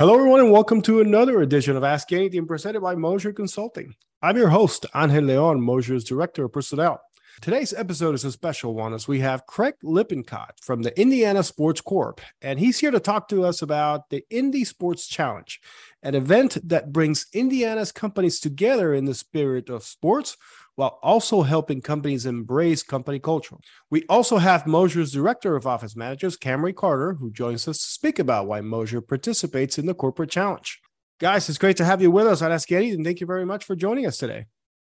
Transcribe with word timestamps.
Hello, 0.00 0.14
everyone, 0.14 0.40
and 0.40 0.50
welcome 0.50 0.80
to 0.80 1.02
another 1.02 1.42
edition 1.42 1.76
of 1.76 1.84
Ask 1.84 2.10
Anything 2.10 2.46
presented 2.46 2.80
by 2.80 2.94
Moser 2.94 3.34
Consulting. 3.34 3.94
I'm 4.22 4.38
your 4.38 4.48
host, 4.48 4.86
Angel 4.96 5.24
Leon, 5.24 5.60
Moser's 5.60 6.04
Director 6.04 6.46
of 6.46 6.54
Personnel. 6.54 7.02
Today's 7.42 7.74
episode 7.74 8.14
is 8.14 8.24
a 8.24 8.32
special 8.32 8.72
one 8.72 8.94
as 8.94 9.06
we 9.06 9.20
have 9.20 9.44
Craig 9.44 9.74
Lippincott 9.84 10.58
from 10.62 10.80
the 10.80 10.98
Indiana 10.98 11.42
Sports 11.42 11.82
Corp, 11.82 12.22
and 12.40 12.58
he's 12.58 12.78
here 12.78 12.90
to 12.90 12.98
talk 12.98 13.28
to 13.28 13.44
us 13.44 13.60
about 13.60 14.08
the 14.08 14.24
Indy 14.30 14.64
Sports 14.64 15.06
Challenge, 15.06 15.60
an 16.02 16.14
event 16.14 16.56
that 16.68 16.92
brings 16.92 17.26
Indiana's 17.32 17.92
companies 17.92 18.40
together 18.40 18.94
in 18.94 19.04
the 19.04 19.14
spirit 19.14 19.68
of 19.68 19.84
sports 19.84 20.36
while 20.76 20.98
also 21.02 21.42
helping 21.42 21.82
companies 21.82 22.24
embrace 22.24 22.82
company 22.82 23.18
culture. 23.18 23.56
We 23.90 24.04
also 24.08 24.38
have 24.38 24.66
Moser's 24.66 25.12
Director 25.12 25.56
of 25.56 25.66
Office 25.66 25.94
Managers, 25.94 26.38
Camry 26.38 26.74
Carter, 26.74 27.14
who 27.14 27.30
joins 27.30 27.68
us 27.68 27.78
to 27.78 27.84
speak 27.84 28.18
about 28.18 28.46
why 28.46 28.62
Moser 28.62 29.02
participates 29.02 29.78
in 29.78 29.86
the 29.86 29.94
corporate 29.94 30.30
challenge. 30.30 30.80
Guys, 31.18 31.50
it's 31.50 31.58
great 31.58 31.76
to 31.76 31.84
have 31.84 32.00
you 32.00 32.10
with 32.10 32.26
us 32.26 32.40
on 32.40 32.50
Ask 32.50 32.72
Eddie, 32.72 32.92
and 32.92 33.04
thank 33.04 33.20
you 33.20 33.26
very 33.26 33.44
much 33.44 33.64
for 33.64 33.76
joining 33.76 34.06
us 34.06 34.16
today. 34.16 34.46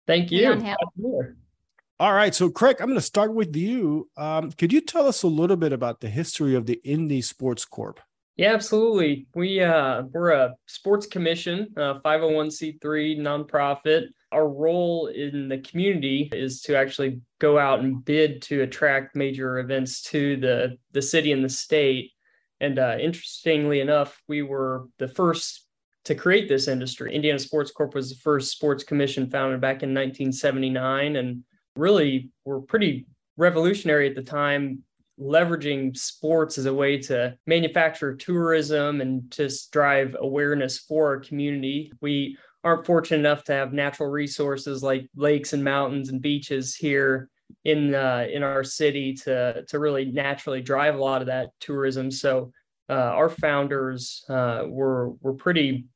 Thank 0.07 0.31
you. 0.31 0.63
All 1.99 2.15
right, 2.15 2.35
so 2.35 2.49
Craig, 2.51 2.77
I'm 2.81 2.87
going 2.87 2.95
to 2.95 3.05
start 3.05 3.35
with 3.35 3.55
you. 3.57 4.09
Um, 4.17 4.53
could 4.53 4.73
you 4.73 4.81
tell 4.81 5.07
us 5.07 5.25
a 5.25 5.29
little 5.29 5.57
bit 5.57 5.73
about 5.73 6.01
the 6.01 6.09
history 6.09 6.55
of 6.55 6.67
the 6.67 6.81
Indy 6.85 7.21
Sports 7.21 7.65
Corp? 7.65 8.01
Yeah, 8.37 8.55
absolutely. 8.55 9.27
We 9.35 9.61
uh, 9.61 10.03
we're 10.13 10.31
a 10.31 10.55
sports 10.67 11.07
commission, 11.07 11.69
a 11.77 12.01
501c3 12.01 13.19
nonprofit. 13.19 14.07
Our 14.33 14.49
role 14.49 15.09
in 15.09 15.49
the 15.49 15.59
community 15.59 16.31
is 16.33 16.63
to 16.63 16.77
actually 16.77 17.21
go 17.39 17.59
out 17.59 17.81
and 17.81 18.03
bid 18.05 18.41
to 18.43 18.63
attract 18.63 19.17
major 19.17 19.59
events 19.59 20.03
to 20.05 20.37
the 20.37 20.79
the 20.93 21.03
city 21.03 21.33
and 21.33 21.45
the 21.45 21.49
state. 21.49 22.13
And 22.61 22.79
uh, 22.79 22.97
interestingly 23.01 23.81
enough, 23.81 24.21
we 24.29 24.43
were 24.43 24.87
the 24.99 25.09
first 25.09 25.67
to 26.05 26.15
create 26.15 26.49
this 26.49 26.69
industry. 26.69 27.15
Indiana 27.15 27.39
Sports 27.39 27.71
Corp 27.73 27.95
was 27.95 28.09
the 28.11 28.17
first 28.17 28.53
sports 28.53 28.85
commission 28.85 29.29
founded 29.31 29.61
back 29.61 29.83
in 29.83 29.91
1979, 29.91 31.17
and 31.17 31.45
really 31.77 32.31
were 32.45 32.61
pretty 32.63 33.07
revolutionary 33.37 34.09
at 34.09 34.15
the 34.15 34.23
time 34.23 34.83
leveraging 35.21 35.97
sports 35.97 36.59
as 36.59 36.67
a 36.67 36.75
way 36.75 36.99
to 36.99 37.37
manufacture 37.47 38.17
tourism 38.17 39.01
and 39.01 39.31
just 39.31 39.71
drive 39.73 40.17
awareness 40.19 40.79
for 40.79 41.09
our 41.09 41.21
community. 41.21 41.93
We 42.01 42.39
aren't 42.65 42.87
fortunate 42.87 43.21
enough 43.21 43.45
to 43.45 43.53
have 43.53 43.73
natural 43.73 44.11
resources 44.11 44.83
like 44.83 45.09
lakes 45.17 45.53
and 45.53 45.65
mountains 45.65 46.09
and 46.09 46.21
beaches 46.21 46.75
here 46.75 47.29
in 47.65 47.95
uh, 47.95 48.27
in 48.31 48.43
our 48.43 48.65
city 48.65 49.15
to 49.15 49.65
to 49.69 49.79
really 49.79 50.07
naturally 50.07 50.63
drive 50.63 50.95
a 50.95 51.03
lot 51.03 51.21
of 51.21 51.27
that 51.27 51.51
tourism. 51.61 52.11
So 52.11 52.53
uh, 52.89 52.93
our 52.93 53.29
founders 53.29 54.25
uh, 54.29 54.65
were 54.67 55.11
were 55.21 55.35
pretty 55.35 55.87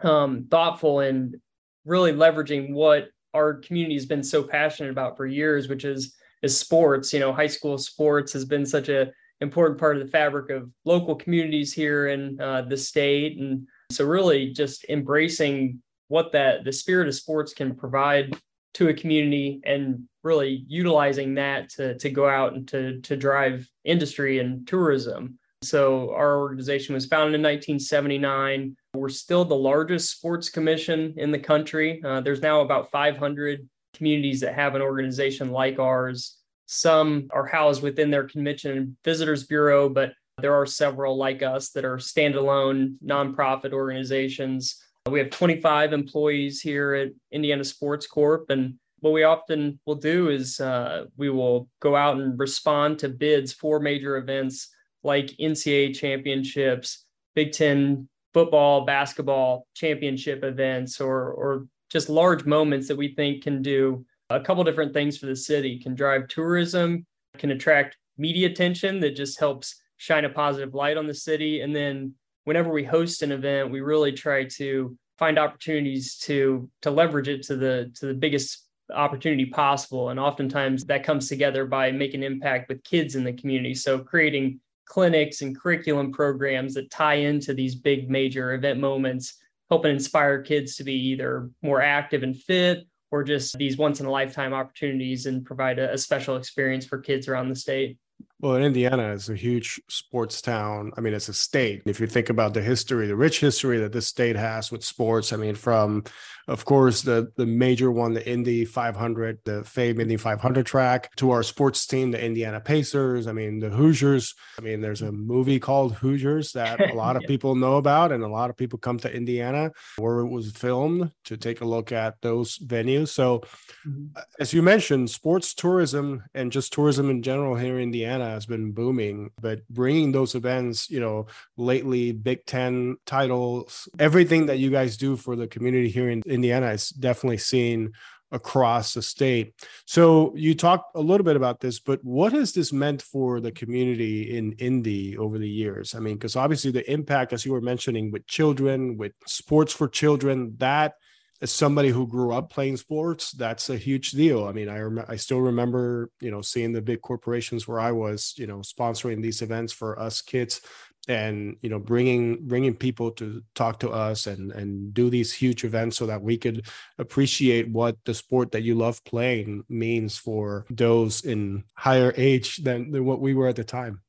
um, 0.00 0.46
thoughtful 0.50 1.00
in 1.00 1.40
really 1.84 2.12
leveraging 2.12 2.72
what 2.72 3.08
our 3.34 3.54
community 3.54 3.94
has 3.94 4.06
been 4.06 4.22
so 4.22 4.42
passionate 4.42 4.90
about 4.90 5.16
for 5.16 5.26
years, 5.26 5.68
which 5.68 5.84
is 5.84 6.14
is 6.42 6.58
sports. 6.58 7.12
You 7.12 7.20
know, 7.20 7.32
high 7.32 7.46
school 7.46 7.78
sports 7.78 8.32
has 8.32 8.44
been 8.44 8.66
such 8.66 8.88
a 8.88 9.10
important 9.40 9.78
part 9.78 9.96
of 9.96 10.04
the 10.04 10.10
fabric 10.10 10.50
of 10.50 10.70
local 10.84 11.16
communities 11.16 11.72
here 11.72 12.08
in 12.08 12.40
uh, 12.40 12.62
the 12.62 12.76
state, 12.76 13.38
and 13.38 13.66
so 13.90 14.04
really 14.04 14.52
just 14.52 14.84
embracing 14.88 15.82
what 16.08 16.32
that 16.32 16.64
the 16.64 16.72
spirit 16.72 17.08
of 17.08 17.14
sports 17.14 17.52
can 17.52 17.74
provide 17.74 18.36
to 18.74 18.88
a 18.88 18.94
community 18.94 19.60
and 19.64 20.04
really 20.22 20.64
utilizing 20.68 21.34
that 21.34 21.68
to 21.70 21.96
to 21.98 22.10
go 22.10 22.28
out 22.28 22.54
and 22.54 22.68
to 22.68 23.00
to 23.00 23.16
drive 23.16 23.68
industry 23.84 24.38
and 24.38 24.66
tourism. 24.66 25.38
So 25.62 26.12
our 26.12 26.38
organization 26.38 26.94
was 26.94 27.06
founded 27.06 27.34
in 27.36 27.42
1979. 27.42 28.76
We're 28.94 29.08
still 29.08 29.44
the 29.44 29.54
largest 29.54 30.10
sports 30.10 30.48
commission 30.48 31.14
in 31.16 31.30
the 31.30 31.38
country. 31.38 32.02
Uh, 32.04 32.20
there's 32.20 32.42
now 32.42 32.62
about 32.62 32.90
500 32.90 33.68
communities 33.94 34.40
that 34.40 34.54
have 34.54 34.74
an 34.74 34.82
organization 34.82 35.50
like 35.50 35.78
ours. 35.78 36.38
Some 36.66 37.28
are 37.30 37.46
housed 37.46 37.82
within 37.82 38.10
their 38.10 38.24
convention 38.24 38.76
and 38.76 38.96
visitors 39.04 39.44
bureau, 39.44 39.88
but 39.88 40.12
there 40.40 40.54
are 40.54 40.66
several 40.66 41.16
like 41.16 41.42
us 41.42 41.70
that 41.70 41.84
are 41.84 41.98
standalone 41.98 42.96
nonprofit 43.04 43.72
organizations. 43.72 44.82
We 45.08 45.18
have 45.18 45.30
25 45.30 45.92
employees 45.92 46.60
here 46.60 46.94
at 46.94 47.10
Indiana 47.30 47.64
Sports 47.64 48.06
Corp. 48.06 48.50
And 48.50 48.74
what 49.00 49.12
we 49.12 49.24
often 49.24 49.78
will 49.84 49.96
do 49.96 50.30
is 50.30 50.60
uh, 50.60 51.06
we 51.16 51.28
will 51.28 51.68
go 51.80 51.96
out 51.96 52.16
and 52.16 52.38
respond 52.38 52.98
to 53.00 53.08
bids 53.08 53.52
for 53.52 53.80
major 53.80 54.16
events 54.16 54.68
like 55.02 55.26
NCAA 55.40 55.94
championships, 55.94 57.04
Big 57.34 57.52
Ten 57.52 58.08
football, 58.32 58.84
basketball 58.84 59.66
championship 59.74 60.44
events, 60.44 61.00
or, 61.00 61.32
or 61.32 61.66
just 61.90 62.08
large 62.08 62.46
moments 62.46 62.88
that 62.88 62.96
we 62.96 63.14
think 63.14 63.42
can 63.42 63.60
do 63.60 64.06
a 64.34 64.40
couple 64.40 64.64
different 64.64 64.92
things 64.92 65.18
for 65.18 65.26
the 65.26 65.36
city. 65.36 65.78
Can 65.78 65.94
drive 65.94 66.28
tourism 66.28 67.06
can 67.38 67.50
attract 67.50 67.96
media 68.18 68.48
attention 68.48 69.00
that 69.00 69.16
just 69.16 69.38
helps 69.38 69.80
shine 69.96 70.24
a 70.24 70.28
positive 70.28 70.74
light 70.74 70.96
on 70.96 71.06
the 71.06 71.14
city. 71.14 71.60
And 71.60 71.74
then 71.74 72.14
whenever 72.44 72.70
we 72.70 72.84
host 72.84 73.22
an 73.22 73.32
event 73.32 73.70
we 73.70 73.80
really 73.80 74.12
try 74.12 74.44
to 74.44 74.96
find 75.18 75.38
opportunities 75.38 76.16
to 76.18 76.68
to 76.82 76.90
leverage 76.90 77.28
it 77.28 77.42
to 77.44 77.56
the 77.56 77.92
to 77.96 78.06
the 78.06 78.14
biggest 78.14 78.66
opportunity 78.92 79.46
possible. 79.46 80.10
And 80.10 80.20
oftentimes 80.20 80.84
that 80.84 81.04
comes 81.04 81.28
together 81.28 81.64
by 81.64 81.90
making 81.92 82.22
impact 82.22 82.68
with 82.68 82.84
kids 82.84 83.14
in 83.14 83.24
the 83.24 83.32
community. 83.32 83.74
So 83.74 83.98
creating 84.00 84.60
clinics 84.84 85.40
and 85.40 85.58
curriculum 85.58 86.12
programs 86.12 86.74
that 86.74 86.90
tie 86.90 87.14
into 87.14 87.54
these 87.54 87.74
big 87.74 88.10
major 88.10 88.52
event 88.52 88.80
moments 88.80 89.38
helping 89.70 89.92
inspire 89.92 90.42
kids 90.42 90.76
to 90.76 90.84
be 90.84 90.92
either 90.92 91.48
more 91.62 91.80
active 91.80 92.22
and 92.22 92.36
fit 92.36 92.86
or 93.12 93.22
just 93.22 93.56
these 93.58 93.76
once 93.76 94.00
in 94.00 94.06
a 94.06 94.10
lifetime 94.10 94.52
opportunities 94.54 95.26
and 95.26 95.44
provide 95.44 95.78
a, 95.78 95.92
a 95.92 95.98
special 95.98 96.36
experience 96.36 96.86
for 96.86 96.98
kids 96.98 97.28
around 97.28 97.48
the 97.50 97.54
state. 97.54 97.98
Well, 98.42 98.56
Indiana 98.56 99.12
is 99.12 99.28
a 99.28 99.36
huge 99.36 99.80
sports 99.88 100.42
town. 100.42 100.90
I 100.96 101.00
mean, 101.00 101.14
it's 101.14 101.28
a 101.28 101.32
state. 101.32 101.82
If 101.86 102.00
you 102.00 102.08
think 102.08 102.28
about 102.28 102.54
the 102.54 102.60
history, 102.60 103.06
the 103.06 103.14
rich 103.14 103.38
history 103.38 103.78
that 103.78 103.92
this 103.92 104.08
state 104.08 104.34
has 104.34 104.72
with 104.72 104.84
sports, 104.84 105.32
I 105.32 105.36
mean, 105.36 105.54
from, 105.54 106.02
of 106.48 106.64
course, 106.64 107.02
the 107.02 107.30
the 107.36 107.46
major 107.46 107.92
one, 107.92 108.14
the 108.14 108.28
Indy 108.28 108.64
500, 108.64 109.38
the 109.44 109.62
famed 109.62 110.00
Indy 110.00 110.16
500 110.16 110.66
track, 110.66 111.14
to 111.16 111.30
our 111.30 111.44
sports 111.44 111.86
team, 111.86 112.10
the 112.10 112.20
Indiana 112.20 112.60
Pacers. 112.60 113.28
I 113.28 113.32
mean, 113.32 113.60
the 113.60 113.70
Hoosiers. 113.70 114.34
I 114.58 114.62
mean, 114.62 114.80
there's 114.80 115.02
a 115.02 115.12
movie 115.12 115.60
called 115.60 115.94
Hoosiers 115.94 116.50
that 116.54 116.80
a 116.90 116.94
lot 116.94 117.14
of 117.16 117.22
yeah. 117.22 117.28
people 117.28 117.54
know 117.54 117.76
about, 117.76 118.10
and 118.10 118.24
a 118.24 118.28
lot 118.28 118.50
of 118.50 118.56
people 118.56 118.80
come 118.80 118.98
to 118.98 119.16
Indiana 119.16 119.70
where 119.98 120.18
it 120.18 120.28
was 120.28 120.50
filmed 120.50 121.12
to 121.26 121.36
take 121.36 121.60
a 121.60 121.64
look 121.64 121.92
at 121.92 122.20
those 122.22 122.58
venues. 122.58 123.10
So, 123.10 123.44
mm-hmm. 123.86 124.06
as 124.40 124.52
you 124.52 124.62
mentioned, 124.62 125.10
sports 125.10 125.54
tourism 125.54 126.24
and 126.34 126.50
just 126.50 126.72
tourism 126.72 127.08
in 127.08 127.22
general 127.22 127.54
here 127.54 127.76
in 127.76 127.84
Indiana 127.84 128.31
has 128.32 128.46
been 128.46 128.72
booming, 128.72 129.30
but 129.40 129.66
bringing 129.68 130.12
those 130.12 130.34
events, 130.34 130.90
you 130.90 131.00
know, 131.00 131.26
lately 131.56 132.12
Big 132.12 132.44
Ten 132.46 132.96
titles, 133.06 133.88
everything 133.98 134.46
that 134.46 134.58
you 134.58 134.70
guys 134.70 134.96
do 134.96 135.16
for 135.16 135.36
the 135.36 135.46
community 135.46 135.88
here 135.88 136.10
in 136.10 136.22
Indiana 136.26 136.70
is 136.70 136.90
definitely 136.90 137.38
seen 137.38 137.92
across 138.32 138.94
the 138.94 139.02
state. 139.02 139.54
So 139.84 140.32
you 140.34 140.54
talked 140.54 140.96
a 140.96 141.00
little 141.00 141.24
bit 141.24 141.36
about 141.36 141.60
this, 141.60 141.78
but 141.78 142.02
what 142.02 142.32
has 142.32 142.52
this 142.52 142.72
meant 142.72 143.02
for 143.02 143.40
the 143.40 143.52
community 143.52 144.36
in 144.36 144.52
Indy 144.52 145.16
over 145.18 145.38
the 145.38 145.48
years? 145.48 145.94
I 145.94 146.00
mean, 146.00 146.14
because 146.14 146.34
obviously 146.34 146.70
the 146.70 146.90
impact, 146.90 147.32
as 147.32 147.44
you 147.44 147.52
were 147.52 147.60
mentioning, 147.60 148.10
with 148.10 148.26
children, 148.26 148.96
with 148.96 149.12
sports 149.26 149.72
for 149.72 149.86
children, 149.86 150.54
that 150.56 150.94
as 151.42 151.50
somebody 151.50 151.88
who 151.88 152.06
grew 152.06 152.32
up 152.32 152.50
playing 152.50 152.76
sports, 152.76 153.32
that's 153.32 153.68
a 153.68 153.76
huge 153.76 154.12
deal. 154.12 154.46
I 154.46 154.52
mean, 154.52 154.68
I 154.68 154.78
rem- 154.78 155.04
I 155.08 155.16
still 155.16 155.40
remember, 155.40 156.08
you 156.20 156.30
know, 156.30 156.40
seeing 156.40 156.72
the 156.72 156.80
big 156.80 157.02
corporations 157.02 157.66
where 157.66 157.80
I 157.80 157.90
was, 157.90 158.32
you 158.38 158.46
know, 158.46 158.58
sponsoring 158.58 159.20
these 159.20 159.42
events 159.42 159.72
for 159.72 159.98
us 159.98 160.22
kids, 160.22 160.60
and 161.08 161.56
you 161.60 161.68
know, 161.68 161.80
bringing 161.80 162.46
bringing 162.46 162.76
people 162.76 163.10
to 163.12 163.42
talk 163.56 163.80
to 163.80 163.90
us 163.90 164.28
and 164.28 164.52
and 164.52 164.94
do 164.94 165.10
these 165.10 165.32
huge 165.32 165.64
events 165.64 165.96
so 165.96 166.06
that 166.06 166.22
we 166.22 166.38
could 166.38 166.64
appreciate 166.98 167.68
what 167.68 167.96
the 168.04 168.14
sport 168.14 168.52
that 168.52 168.62
you 168.62 168.76
love 168.76 169.02
playing 169.04 169.64
means 169.68 170.16
for 170.16 170.64
those 170.70 171.24
in 171.24 171.64
higher 171.74 172.14
age 172.16 172.58
than 172.58 172.92
than 172.92 173.04
what 173.04 173.20
we 173.20 173.34
were 173.34 173.48
at 173.48 173.56
the 173.56 173.64
time. 173.64 174.00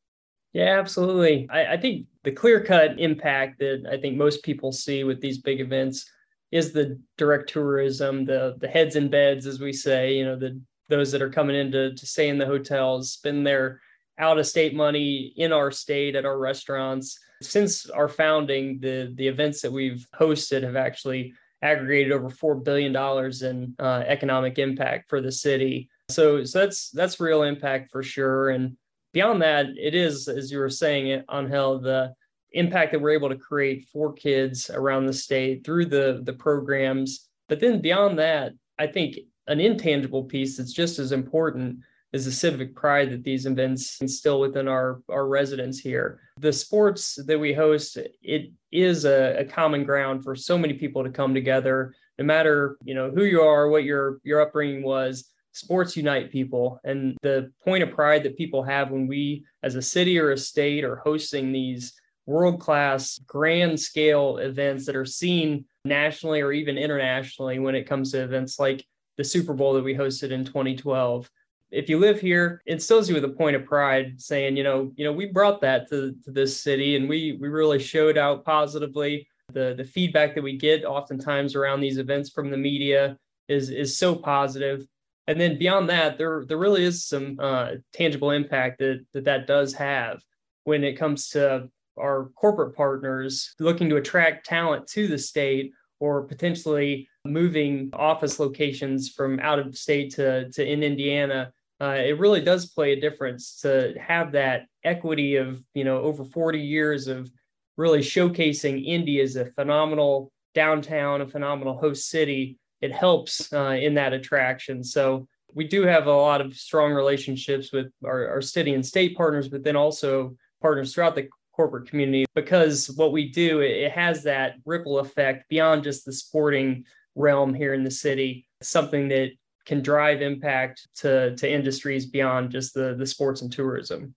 Yeah, 0.54 0.80
absolutely. 0.80 1.48
I, 1.50 1.74
I 1.74 1.78
think 1.78 2.06
the 2.24 2.32
clear 2.32 2.64
cut 2.64 3.00
impact 3.00 3.58
that 3.58 3.90
I 3.92 3.98
think 3.98 4.18
most 4.18 4.44
people 4.44 4.72
see 4.72 5.04
with 5.04 5.20
these 5.20 5.40
big 5.40 5.60
events 5.60 6.06
is 6.54 6.72
the 6.72 7.00
direct 7.18 7.50
tourism, 7.50 8.26
the 8.26 8.56
the 8.60 8.68
heads 8.68 8.96
in 8.96 9.10
beds, 9.10 9.48
as 9.48 9.60
we 9.60 9.74
say, 9.74 10.14
you 10.14 10.24
know, 10.24 10.38
the 10.38 10.62
those 10.88 11.12
that 11.12 11.22
are 11.22 11.30
coming 11.30 11.56
in 11.56 11.72
to, 11.72 11.96
to 11.96 12.06
stay 12.06 12.30
in 12.30 12.38
the 12.38 12.46
hotels, 12.46 13.12
spend 13.12 13.46
their 13.46 13.82
out 14.20 14.38
of 14.38 14.46
state 14.46 14.76
money 14.76 15.34
in 15.36 15.52
our 15.52 15.72
state 15.72 16.16
at 16.16 16.26
our 16.26 16.38
restaurants. 16.38 17.18
Since 17.42 17.90
our 17.90 18.08
founding, 18.08 18.80
the 18.80 19.12
the 19.16 19.28
events 19.28 19.62
that 19.62 19.72
we've 19.72 20.06
hosted 20.16 20.62
have 20.62 20.76
actually 20.76 21.34
aggregated 21.64 22.12
over 22.12 22.30
four 22.30 22.54
billion 22.54 22.94
dollars 22.94 23.42
in 23.42 23.74
uh, 23.80 24.04
economic 24.06 24.60
impact 24.60 25.10
for 25.10 25.22
the 25.22 25.32
city. 25.32 25.90
So 26.10 26.44
so 26.44 26.60
that's 26.60 26.92
that's 26.92 27.20
real 27.20 27.42
impact 27.42 27.92
for 27.92 28.04
sure. 28.04 28.52
And 28.52 28.78
beyond 29.12 29.42
that, 29.42 29.66
it 29.76 29.96
is 29.96 30.28
as 30.28 30.52
you 30.52 30.60
were 30.60 30.70
saying, 30.70 31.24
Angel 31.32 31.80
the 31.80 32.14
impact 32.54 32.92
that 32.92 33.00
we're 33.00 33.12
able 33.12 33.30
to 33.30 33.36
create 33.36 33.88
for 33.92 34.14
kids 34.14 34.70
around 34.70 35.06
the 35.06 35.14
state 35.14 35.66
through 35.66 35.86
the 35.86 36.22
the 36.24 36.34
programs. 36.34 37.30
But 37.50 37.60
then 37.60 37.82
beyond 37.82 38.20
that, 38.20 38.54
I 38.80 38.88
think 38.88 39.18
an 39.48 39.60
intangible 39.60 40.24
piece 40.24 40.58
that's 40.58 40.74
just 40.74 41.00
as 41.00 41.12
important 41.12 41.80
is 42.14 42.26
the 42.26 42.32
civic 42.32 42.76
pride 42.76 43.10
that 43.12 43.24
these 43.24 43.48
events 43.48 44.00
instill 44.00 44.40
within 44.40 44.68
our 44.68 45.02
our 45.10 45.28
residents 45.28 45.80
here. 45.80 46.22
The 46.40 46.54
sports 46.54 47.20
that 47.26 47.40
we 47.40 47.54
host, 47.54 47.98
it 48.22 48.52
is 48.72 49.06
a, 49.06 49.38
a 49.40 49.46
common 49.46 49.84
ground 49.84 50.24
for 50.24 50.36
so 50.36 50.58
many 50.58 50.76
people 50.76 51.04
to 51.04 51.10
come 51.10 51.34
together, 51.34 51.94
no 52.20 52.26
matter 52.26 52.78
you 52.84 52.94
know 52.94 53.10
who 53.10 53.24
you 53.26 53.42
are, 53.42 53.68
what 53.68 53.84
your 53.84 54.20
your 54.24 54.42
upbringing 54.42 54.84
was. 54.84 55.30
Sports 55.56 55.96
unite 55.96 56.32
people, 56.32 56.80
and 56.84 57.16
the 57.22 57.52
point 57.64 57.84
of 57.84 57.92
pride 57.92 58.24
that 58.24 58.36
people 58.36 58.64
have 58.64 58.90
when 58.90 59.06
we, 59.06 59.46
as 59.62 59.76
a 59.76 59.84
city 59.84 60.18
or 60.18 60.32
a 60.32 60.38
state, 60.38 60.84
are 60.84 60.96
hosting 60.96 61.52
these 61.52 61.94
world 62.26 62.60
class, 62.60 63.20
grand 63.26 63.80
scale 63.80 64.38
events 64.38 64.86
that 64.86 64.96
are 64.96 65.06
seen 65.06 65.66
nationally 65.86 66.42
or 66.42 66.52
even 66.52 66.78
internationally 66.78 67.60
when 67.60 67.76
it 67.76 67.88
comes 67.88 68.12
to 68.12 68.24
events 68.24 68.60
like 68.60 68.86
the 69.18 69.24
Super 69.24 69.54
Bowl 69.54 69.74
that 69.74 69.84
we 69.84 69.94
hosted 69.94 70.32
in 70.32 70.46
2012. 70.46 71.30
If 71.72 71.90
you 71.90 72.00
live 72.00 72.20
here, 72.20 72.62
it 72.66 72.74
instills 72.74 73.10
you 73.10 73.16
with 73.16 73.26
a 73.26 73.30
point 73.30 73.56
of 73.56 73.66
pride, 73.66 74.22
saying, 74.22 74.56
you 74.56 74.64
know, 74.64 74.92
you 74.96 75.04
know, 75.06 75.12
we 75.12 75.26
brought 75.26 75.62
that 75.62 75.90
to, 75.90 76.16
to 76.24 76.32
this 76.32 76.62
city, 76.62 76.96
and 76.96 77.10
we 77.10 77.38
we 77.42 77.48
really 77.48 77.80
showed 77.80 78.18
out 78.18 78.46
positively. 78.46 79.28
The 79.52 79.74
the 79.76 79.84
feedback 79.84 80.36
that 80.36 80.44
we 80.44 80.58
get 80.58 80.86
oftentimes 80.86 81.56
around 81.56 81.82
these 81.82 81.98
events 81.98 82.30
from 82.30 82.52
the 82.52 82.58
media 82.58 83.18
is 83.48 83.70
is 83.70 83.98
so 83.98 84.16
positive. 84.16 84.86
And 85.28 85.40
then 85.40 85.58
beyond 85.58 85.90
that, 85.90 86.18
there 86.20 86.46
there 86.48 86.58
really 86.58 86.84
is 86.84 87.06
some 87.06 87.38
uh, 87.40 87.72
tangible 87.92 88.32
impact 88.32 88.80
that, 88.80 89.06
that 89.14 89.26
that 89.26 89.48
does 89.48 89.74
have 89.74 90.22
when 90.66 90.84
it 90.84 90.94
comes 90.94 91.30
to 91.30 91.70
our 91.98 92.30
corporate 92.36 92.76
partners 92.76 93.54
looking 93.60 93.90
to 93.90 93.98
attract 93.98 94.46
talent 94.46 94.88
to 94.88 95.08
the 95.08 95.18
state 95.18 95.72
or 96.00 96.24
potentially 96.24 97.08
moving 97.26 97.90
office 97.94 98.40
locations 98.40 99.10
from 99.10 99.40
out 99.40 99.60
of 99.60 99.78
state 99.78 100.14
to, 100.16 100.50
to 100.52 100.66
in 100.66 100.84
Indiana. 100.84 101.52
Uh, 101.82 101.96
it 101.98 102.20
really 102.20 102.42
does 102.42 102.68
play 102.68 102.94
a 102.94 103.00
difference 103.00 103.60
to 103.62 103.94
have 104.00 104.32
that 104.32 104.66
equity 104.84 105.36
of 105.36 105.64
you 105.74 105.84
know 105.84 106.00
over 106.00 106.24
40 106.24 106.60
years 106.60 107.08
of 107.08 107.30
really 107.78 108.00
showcasing 108.00 108.86
Indy 108.86 109.20
as 109.22 109.36
a 109.36 109.46
phenomenal 109.46 110.32
downtown, 110.54 111.22
a 111.22 111.28
phenomenal 111.28 111.78
host 111.78 112.10
city. 112.10 112.58
It 112.82 112.92
helps 112.92 113.52
uh, 113.54 113.78
in 113.80 113.94
that 113.96 114.14
attraction. 114.14 114.84
So 114.84 115.28
we 115.54 115.66
do 115.66 115.84
have 115.84 116.08
a 116.08 116.14
lot 116.14 116.42
of 116.42 116.56
strong 116.56 116.92
relationships 116.92 117.72
with 117.72 117.92
our, 118.06 118.28
our 118.28 118.42
city 118.42 118.74
and 118.74 118.86
state 118.86 119.16
partners, 119.16 119.48
but 119.48 119.64
then 119.64 119.76
also 119.76 120.36
partners 120.62 120.94
throughout 120.94 121.16
the 121.16 121.30
corporate 121.54 121.88
community 121.88 122.26
because 122.36 122.90
what 122.96 123.12
we 123.12 123.30
do 123.30 123.62
it 123.62 123.92
has 123.92 124.24
that 124.24 124.56
ripple 124.66 125.00
effect 125.00 125.48
beyond 125.50 125.84
just 125.84 126.06
the 126.06 126.14
sporting 126.14 126.84
realm 127.16 127.54
here 127.54 127.74
in 127.74 127.84
the 127.84 127.92
city. 127.92 128.48
Something 128.62 129.08
that 129.10 129.32
can 129.66 129.82
drive 129.82 130.22
impact 130.22 130.88
to 130.96 131.36
to 131.36 131.52
industries 131.52 132.06
beyond 132.06 132.52
just 132.52 132.74
the 132.74 132.96
the 132.96 133.06
sports 133.06 133.42
and 133.42 133.52
tourism. 133.52 134.16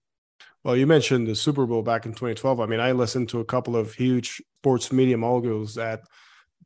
Well 0.64 0.76
you 0.76 0.86
mentioned 0.86 1.26
the 1.26 1.36
super 1.36 1.66
bowl 1.66 1.82
back 1.82 2.06
in 2.06 2.12
2012 2.12 2.58
i 2.58 2.66
mean 2.66 2.80
i 2.80 2.90
listened 2.90 3.28
to 3.28 3.38
a 3.38 3.44
couple 3.44 3.76
of 3.76 3.92
huge 3.92 4.42
sports 4.58 4.90
media 4.90 5.16
moguls 5.16 5.76
that 5.76 6.00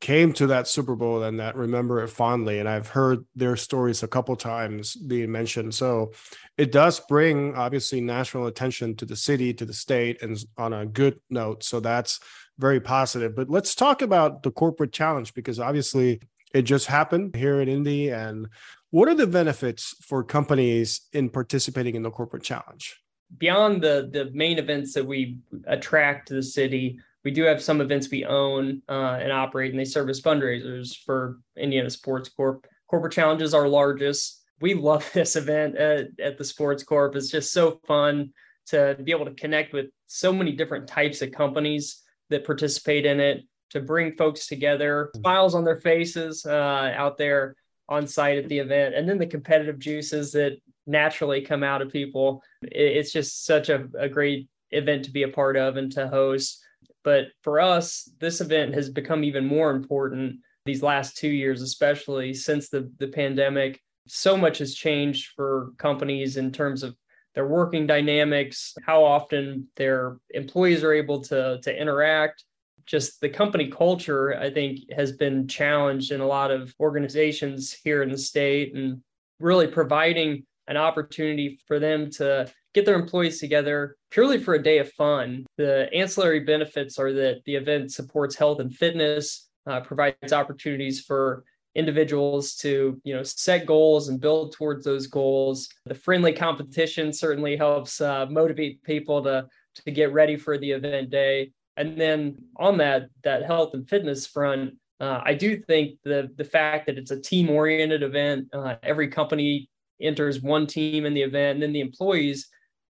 came 0.01 0.33
to 0.33 0.47
that 0.47 0.67
Super 0.67 0.97
Bowl 0.97 1.23
and 1.23 1.39
that 1.41 1.57
remember 1.57 2.03
it 2.03 2.09
fondly. 2.09 2.59
And 2.59 2.69
I've 2.69 2.89
heard 2.89 3.25
their 3.35 3.57
stories 3.57 4.03
a 4.03 4.09
couple 4.09 4.35
times 4.35 4.97
being 4.97 5.31
mentioned. 5.31 5.75
So 5.75 6.13
it 6.57 6.73
does 6.73 7.01
bring 7.01 7.55
obviously 7.55 8.01
national 8.01 8.47
attention 8.47 8.97
to 8.97 9.05
the 9.05 9.17
city, 9.17 9.53
to 9.55 9.67
the 9.67 9.75
state, 9.75 10.23
and 10.23 10.39
on 10.57 10.73
a 10.73 10.87
good 10.87 11.21
note. 11.29 11.65
So 11.65 11.81
that's 11.81 12.19
very 12.59 12.81
positive. 12.81 13.37
But 13.37 13.51
let's 13.51 13.75
talk 13.75 14.01
about 14.01 14.43
the 14.43 14.51
corporate 14.51 14.93
challenge 14.93 15.35
because 15.35 15.61
obviously 15.61 16.21
it 16.55 16.63
just 16.63 16.87
happened 16.87 17.37
here 17.37 17.61
in 17.61 17.69
Indy. 17.69 18.09
And 18.09 18.49
what 18.91 19.09
are 19.09 19.15
the 19.15 19.27
benefits 19.27 19.95
for 20.03 20.25
companies 20.25 21.03
in 21.13 21.29
participating 21.29 21.95
in 21.95 22.03
the 22.03 22.11
corporate 22.11 22.43
challenge? 22.43 22.97
Beyond 23.37 23.83
the 23.83 24.09
the 24.13 24.31
main 24.33 24.59
events 24.59 24.95
that 24.95 25.07
we 25.07 25.39
attract 25.67 26.29
to 26.29 26.35
the 26.35 26.43
city, 26.43 26.99
we 27.25 27.31
do 27.31 27.45
have 27.45 27.63
some 27.63 27.81
events 27.81 28.11
we 28.11 28.25
own 28.25 28.83
uh, 28.89 29.19
and 29.21 29.33
operate, 29.33 29.71
and 29.71 29.79
they 29.79 29.85
serve 29.85 30.09
as 30.09 30.21
fundraisers 30.21 30.97
for 31.05 31.39
Indiana 31.57 31.91
Sports 31.91 32.29
Corp. 32.31 32.67
Corporate 32.89 33.13
Challenge 33.13 33.43
is 33.43 33.55
our 33.55 33.69
largest. 33.69 34.43
We 34.61 34.75
love 34.75 35.09
this 35.15 35.37
event 35.37 35.77
at, 35.77 36.09
at 36.19 36.39
the 36.39 36.45
Sports 36.45 36.83
Corp. 36.83 37.15
It's 37.17 37.31
just 37.31 37.53
so 37.53 37.81
fun 37.87 38.33
to 38.69 38.97
be 39.03 39.11
able 39.11 39.27
to 39.27 39.35
connect 39.35 39.73
with 39.73 39.87
so 40.07 40.33
many 40.33 40.53
different 40.53 40.87
types 40.87 41.23
of 41.23 41.33
companies 41.33 42.03
that 42.31 42.45
participate 42.45 43.05
in 43.05 43.21
it, 43.21 43.45
to 43.71 43.81
bring 43.81 44.17
folks 44.17 44.47
together, 44.47 45.11
smiles 45.17 45.55
on 45.55 45.65
their 45.65 45.81
faces 45.81 46.47
uh, 46.47 46.93
out 46.97 47.19
there 47.19 47.55
on 47.89 48.07
site 48.07 48.39
at 48.39 48.49
the 48.49 48.59
event, 48.59 48.95
and 48.95 49.09
then 49.09 49.19
the 49.19 49.27
competitive 49.27 49.79
juices 49.79 50.33
that 50.33 50.57
naturally 50.87 51.41
come 51.41 51.63
out 51.63 51.83
of 51.83 51.93
people. 51.93 52.43
It's 52.63 53.13
just 53.13 53.45
such 53.45 53.69
a, 53.69 53.89
a 53.99 54.09
great 54.09 54.49
event 54.71 55.05
to 55.05 55.11
be 55.11 55.25
a 55.25 55.29
part 55.29 55.57
of 55.57 55.77
and 55.77 55.91
to 55.93 56.09
host. 56.09 56.65
But 57.03 57.29
for 57.43 57.61
us, 57.61 58.11
this 58.19 58.41
event 58.41 58.75
has 58.75 58.91
become 58.91 59.25
even 59.25 59.47
more 59.47 59.71
important 59.71 60.41
these 60.65 60.83
last 60.83 61.17
two 61.17 61.29
years, 61.29 61.63
especially 61.63 62.35
since 62.35 62.69
the, 62.69 62.93
the 62.99 63.09
pandemic. 63.09 63.81
So 64.07 64.37
much 64.37 64.59
has 64.59 64.75
changed 64.75 65.31
for 65.35 65.73
companies 65.79 66.37
in 66.37 66.53
terms 66.53 66.83
of 66.83 66.95
their 67.35 67.47
working 67.47 67.87
dynamics, 67.87 68.75
how 68.85 69.05
often 69.05 69.69
their 69.77 70.19
employees 70.31 70.83
are 70.83 70.93
able 70.93 71.23
to, 71.23 71.61
to 71.63 71.81
interact. 71.81 72.45
Just 72.87 73.21
the 73.21 73.29
company 73.29 73.69
culture, 73.69 74.37
I 74.37 74.51
think, 74.51 74.81
has 74.93 75.13
been 75.13 75.47
challenged 75.47 76.11
in 76.11 76.21
a 76.21 76.27
lot 76.27 76.51
of 76.51 76.75
organizations 76.81 77.73
here 77.73 78.03
in 78.03 78.11
the 78.11 78.19
state 78.19 78.75
and 78.75 79.01
really 79.39 79.69
providing 79.69 80.45
an 80.71 80.77
opportunity 80.77 81.59
for 81.67 81.79
them 81.79 82.11
to 82.13 82.51
get 82.73 82.87
their 82.87 82.95
employees 82.95 83.41
together 83.41 83.97
purely 84.11 84.39
for 84.39 84.55
a 84.55 84.63
day 84.63 84.79
of 84.79 84.91
fun. 84.93 85.45
The 85.59 85.93
ancillary 85.93 86.41
benefits 86.41 86.99
are 86.99 87.13
that 87.13 87.43
the 87.45 87.57
event 87.57 87.93
supports 87.93 88.37
health 88.37 88.61
and 88.61 88.75
fitness, 88.75 89.49
uh, 89.67 89.81
provides 89.81 90.33
opportunities 90.33 91.01
for 91.01 91.45
individuals 91.77 92.55
to 92.57 93.01
you 93.05 93.15
know 93.15 93.23
set 93.23 93.65
goals 93.65 94.09
and 94.09 94.21
build 94.21 94.53
towards 94.53 94.85
those 94.85 95.07
goals 95.07 95.69
the 95.87 95.95
friendly 95.95 96.33
competition 96.33 97.13
certainly 97.13 97.57
helps 97.57 98.01
uh, 98.01 98.27
motivate 98.27 98.83
people 98.83 99.23
to 99.23 99.47
to 99.77 99.91
get 99.93 100.13
ready 100.13 100.37
for 100.37 100.59
the 100.59 100.69
event 100.69 101.11
day 101.11 101.53
and 101.77 101.97
then 101.97 102.37
on 102.57 102.77
that 102.77 103.07
that 103.23 103.45
health 103.45 103.73
and 103.75 103.89
fitness 103.89 104.27
front 104.27 104.75
uh, 104.99 105.21
i 105.25 105.33
do 105.33 105.57
think 105.57 105.97
the 106.03 106.29
the 106.35 106.45
fact 106.45 106.87
that 106.87 106.99
it's 106.99 107.13
a 107.13 107.21
team 107.21 107.49
oriented 107.49 108.03
event 108.03 108.49
uh, 108.53 108.75
every 108.83 109.07
company 109.07 109.70
enters 110.01 110.43
one 110.43 110.67
team 110.67 111.07
in 111.07 111.15
the 111.15 111.23
event 111.23 111.57
and 111.57 111.63
then 111.63 111.73
the 111.73 111.81
employees 111.81 112.49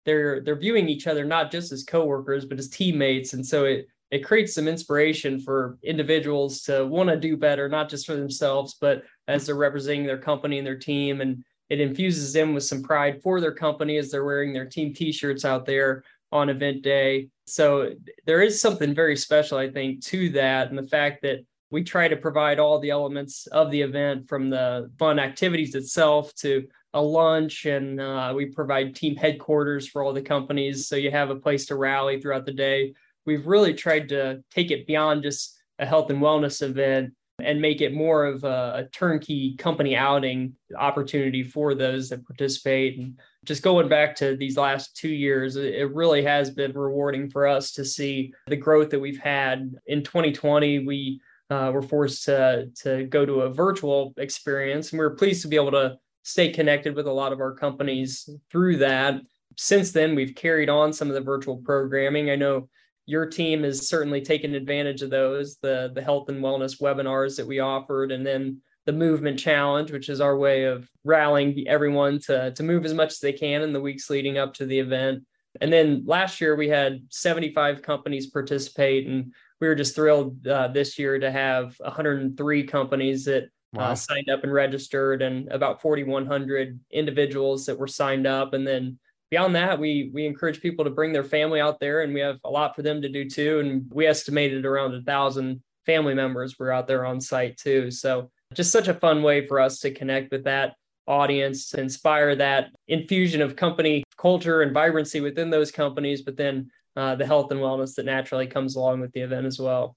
they're 0.06 0.42
they're 0.42 0.56
viewing 0.56 0.90
each 0.90 1.08
other 1.08 1.26
not 1.26 1.52
just 1.52 1.72
as 1.72 1.84
coworkers 1.84 2.46
but 2.46 2.60
as 2.60 2.70
teammates. 2.70 3.34
And 3.34 3.46
so 3.46 3.66
it 3.66 3.88
it 4.10 4.26
creates 4.26 4.54
some 4.54 4.68
inspiration 4.68 5.40
for 5.40 5.78
individuals 5.84 6.64
to 6.64 6.86
want 6.86 7.10
to 7.10 7.16
do 7.16 7.38
better 7.38 7.70
not 7.70 7.90
just 7.90 8.06
for 8.06 8.16
themselves 8.16 8.76
but 8.80 9.04
as 9.28 9.46
they're 9.46 9.56
representing 9.56 10.06
their 10.06 10.18
company 10.18 10.58
and 10.58 10.68
their 10.68 10.78
team. 10.78 11.22
And 11.22 11.44
it 11.70 11.80
infuses 11.80 12.34
them 12.34 12.54
with 12.54 12.64
some 12.64 12.84
pride 12.84 13.22
for 13.22 13.40
their 13.40 13.54
company 13.54 13.98
as 13.98 14.12
they're 14.12 14.26
wearing 14.26 14.52
their 14.54 14.66
team 14.66 14.94
t-shirts 14.94 15.46
out 15.46 15.66
there 15.66 16.04
on 16.32 16.50
event 16.50 16.82
day. 16.82 17.30
So 17.46 17.92
there 18.26 18.42
is 18.42 18.62
something 18.62 18.94
very 18.96 19.16
special 19.16 19.58
i 19.58 19.70
think 19.70 20.04
to 20.06 20.30
that. 20.32 20.70
And 20.70 20.78
the 20.78 20.88
fact 20.88 21.22
that 21.22 21.46
we 21.72 21.84
try 21.84 22.08
to 22.08 22.18
provide 22.18 22.60
all 22.60 22.80
the 22.80 22.90
elements 22.90 23.48
of 23.48 23.72
the 23.72 23.82
event 23.82 24.28
from 24.28 24.50
the 24.50 24.92
fun 25.00 25.18
activities 25.18 25.74
itself 25.74 26.36
to 26.36 26.68
a 26.94 27.02
lunch 27.02 27.66
and 27.66 28.02
uh, 28.02 28.34
we 28.36 28.46
provide 28.46 28.94
team 28.94 29.16
headquarters 29.16 29.88
for 29.88 30.04
all 30.04 30.12
the 30.12 30.22
companies 30.22 30.88
so 30.88 30.98
you 30.98 31.10
have 31.10 31.30
a 31.30 31.36
place 31.36 31.66
to 31.66 31.76
rally 31.76 32.20
throughout 32.20 32.46
the 32.46 32.52
day. 32.52 32.94
We've 33.26 33.48
really 33.48 33.74
tried 33.74 34.10
to 34.10 34.44
take 34.52 34.72
it 34.72 34.86
beyond 34.86 35.24
just 35.24 35.58
a 35.80 35.86
health 35.86 36.10
and 36.10 36.22
wellness 36.22 36.62
event 36.62 37.14
and 37.42 37.62
make 37.62 37.82
it 37.82 37.94
more 37.94 38.26
of 38.26 38.44
a, 38.44 38.74
a 38.76 38.90
turnkey 38.92 39.56
company 39.56 39.96
outing 39.96 40.54
opportunity 40.78 41.44
for 41.44 41.74
those 41.74 42.10
that 42.10 42.26
participate. 42.26 43.00
And 43.00 43.18
just 43.46 43.64
going 43.64 43.88
back 43.88 44.16
to 44.18 44.36
these 44.36 44.58
last 44.58 44.96
two 44.96 45.10
years 45.10 45.56
it 45.56 45.94
really 45.94 46.24
has 46.24 46.50
been 46.50 46.74
rewarding 46.74 47.30
for 47.30 47.48
us 47.48 47.72
to 47.74 47.86
see 47.86 48.34
the 48.48 48.58
growth 48.58 48.90
that 48.90 49.00
we've 49.00 49.20
had. 49.20 49.74
In 49.88 50.04
2020 50.04 50.86
we 50.86 51.22
uh, 51.52 51.70
were 51.72 51.82
forced 51.82 52.24
to 52.24 52.68
to 52.76 53.04
go 53.06 53.26
to 53.26 53.42
a 53.42 53.50
virtual 53.50 54.14
experience 54.18 54.92
and 54.92 55.00
we 55.00 55.06
we're 55.06 55.16
pleased 55.16 55.42
to 55.42 55.50
be 55.50 55.58
able 55.58 55.72
to 55.72 55.98
stay 56.24 56.50
connected 56.50 56.96
with 56.96 57.08
a 57.08 57.12
lot 57.12 57.34
of 57.34 57.40
our 57.40 57.54
companies 57.54 58.30
through 58.50 58.78
that. 58.78 59.22
Since 59.58 59.92
then, 59.92 60.16
we've 60.16 60.36
carried 60.36 60.70
on 60.70 60.94
some 60.94 61.10
of 61.10 61.14
the 61.14 61.22
virtual 61.22 61.58
programming. 61.58 62.30
I 62.30 62.36
know 62.36 62.70
your 63.06 63.26
team 63.26 63.64
has 63.64 63.90
certainly 63.90 64.22
taken 64.22 64.56
advantage 64.56 65.02
of 65.02 65.10
those, 65.10 65.58
the 65.58 65.92
the 65.94 66.02
health 66.02 66.30
and 66.30 66.42
wellness 66.42 66.82
webinars 66.82 67.36
that 67.36 67.48
we 67.48 67.60
offered, 67.60 68.12
and 68.12 68.26
then 68.26 68.62
the 68.86 68.94
movement 68.94 69.38
challenge, 69.38 69.92
which 69.92 70.10
is 70.10 70.22
our 70.22 70.38
way 70.38 70.64
of 70.64 70.90
rallying 71.04 71.68
everyone 71.68 72.20
to 72.20 72.52
to 72.52 72.64
move 72.64 72.86
as 72.86 72.94
much 72.94 73.10
as 73.10 73.20
they 73.20 73.34
can 73.34 73.62
in 73.62 73.74
the 73.74 73.82
weeks 73.82 74.10
leading 74.10 74.38
up 74.38 74.54
to 74.54 74.66
the 74.66 74.80
event. 74.80 75.26
And 75.60 75.74
then 75.74 76.04
last 76.06 76.40
year 76.40 76.56
we 76.56 76.70
had 76.70 77.02
75 77.10 77.82
companies 77.82 78.28
participate, 78.28 79.06
and 79.08 79.34
we 79.62 79.68
were 79.68 79.76
just 79.76 79.96
thrilled 79.96 80.46
uh, 80.48 80.68
this 80.70 80.98
year 80.98 81.20
to 81.20 81.32
have 81.32 81.76
103 81.80 82.64
companies 82.64 83.26
that 83.26 83.44
uh, 83.44 83.48
wow. 83.74 83.92
uh, 83.92 83.96
signed 83.96 84.30
up 84.30 84.44
and 84.44 84.52
registered, 84.52 85.22
and 85.22 85.48
about 85.50 85.82
4,100 85.82 86.80
individuals 86.92 87.66
that 87.68 87.78
were 87.78 87.88
signed 87.88 88.28
up. 88.28 88.54
And 88.54 88.68
then 88.68 89.00
beyond 89.30 89.56
that, 89.56 89.80
we 89.80 90.10
we 90.14 90.26
encourage 90.26 90.62
people 90.62 90.84
to 90.84 90.92
bring 90.92 91.14
their 91.14 91.24
family 91.24 91.62
out 91.62 91.80
there, 91.80 92.02
and 92.02 92.14
we 92.14 92.20
have 92.20 92.40
a 92.44 92.50
lot 92.50 92.76
for 92.76 92.82
them 92.82 93.02
to 93.04 93.10
do 93.10 93.30
too. 93.30 93.60
And 93.60 93.90
we 93.94 94.08
estimated 94.08 94.66
around 94.66 94.96
a 94.96 95.02
thousand 95.04 95.62
family 95.86 96.16
members 96.16 96.60
were 96.60 96.72
out 96.72 96.88
there 96.88 97.06
on 97.06 97.22
site 97.22 97.58
too. 97.58 97.92
So 97.92 98.30
just 98.54 98.72
such 98.72 98.88
a 98.88 98.94
fun 98.94 99.24
way 99.24 99.48
for 99.48 99.60
us 99.60 99.80
to 99.80 99.92
connect 99.92 100.32
with 100.32 100.44
that 100.44 100.76
audience, 101.08 101.74
inspire 101.74 102.36
that 102.36 102.70
infusion 102.88 103.42
of 103.42 103.56
company 103.56 104.04
culture 104.18 104.62
and 104.62 104.74
vibrancy 104.74 105.20
within 105.20 105.50
those 105.50 105.72
companies, 105.72 106.22
but 106.22 106.38
then 106.38 106.70
uh, 106.96 107.16
the 107.16 107.26
health 107.26 107.52
and 107.52 107.60
wellness 107.60 107.96
that 107.96 108.06
naturally 108.06 108.48
comes 108.48 108.76
along 108.76 109.02
with 109.02 109.12
the 109.14 109.22
event 109.22 109.46
as 109.46 109.60
well. 109.60 109.96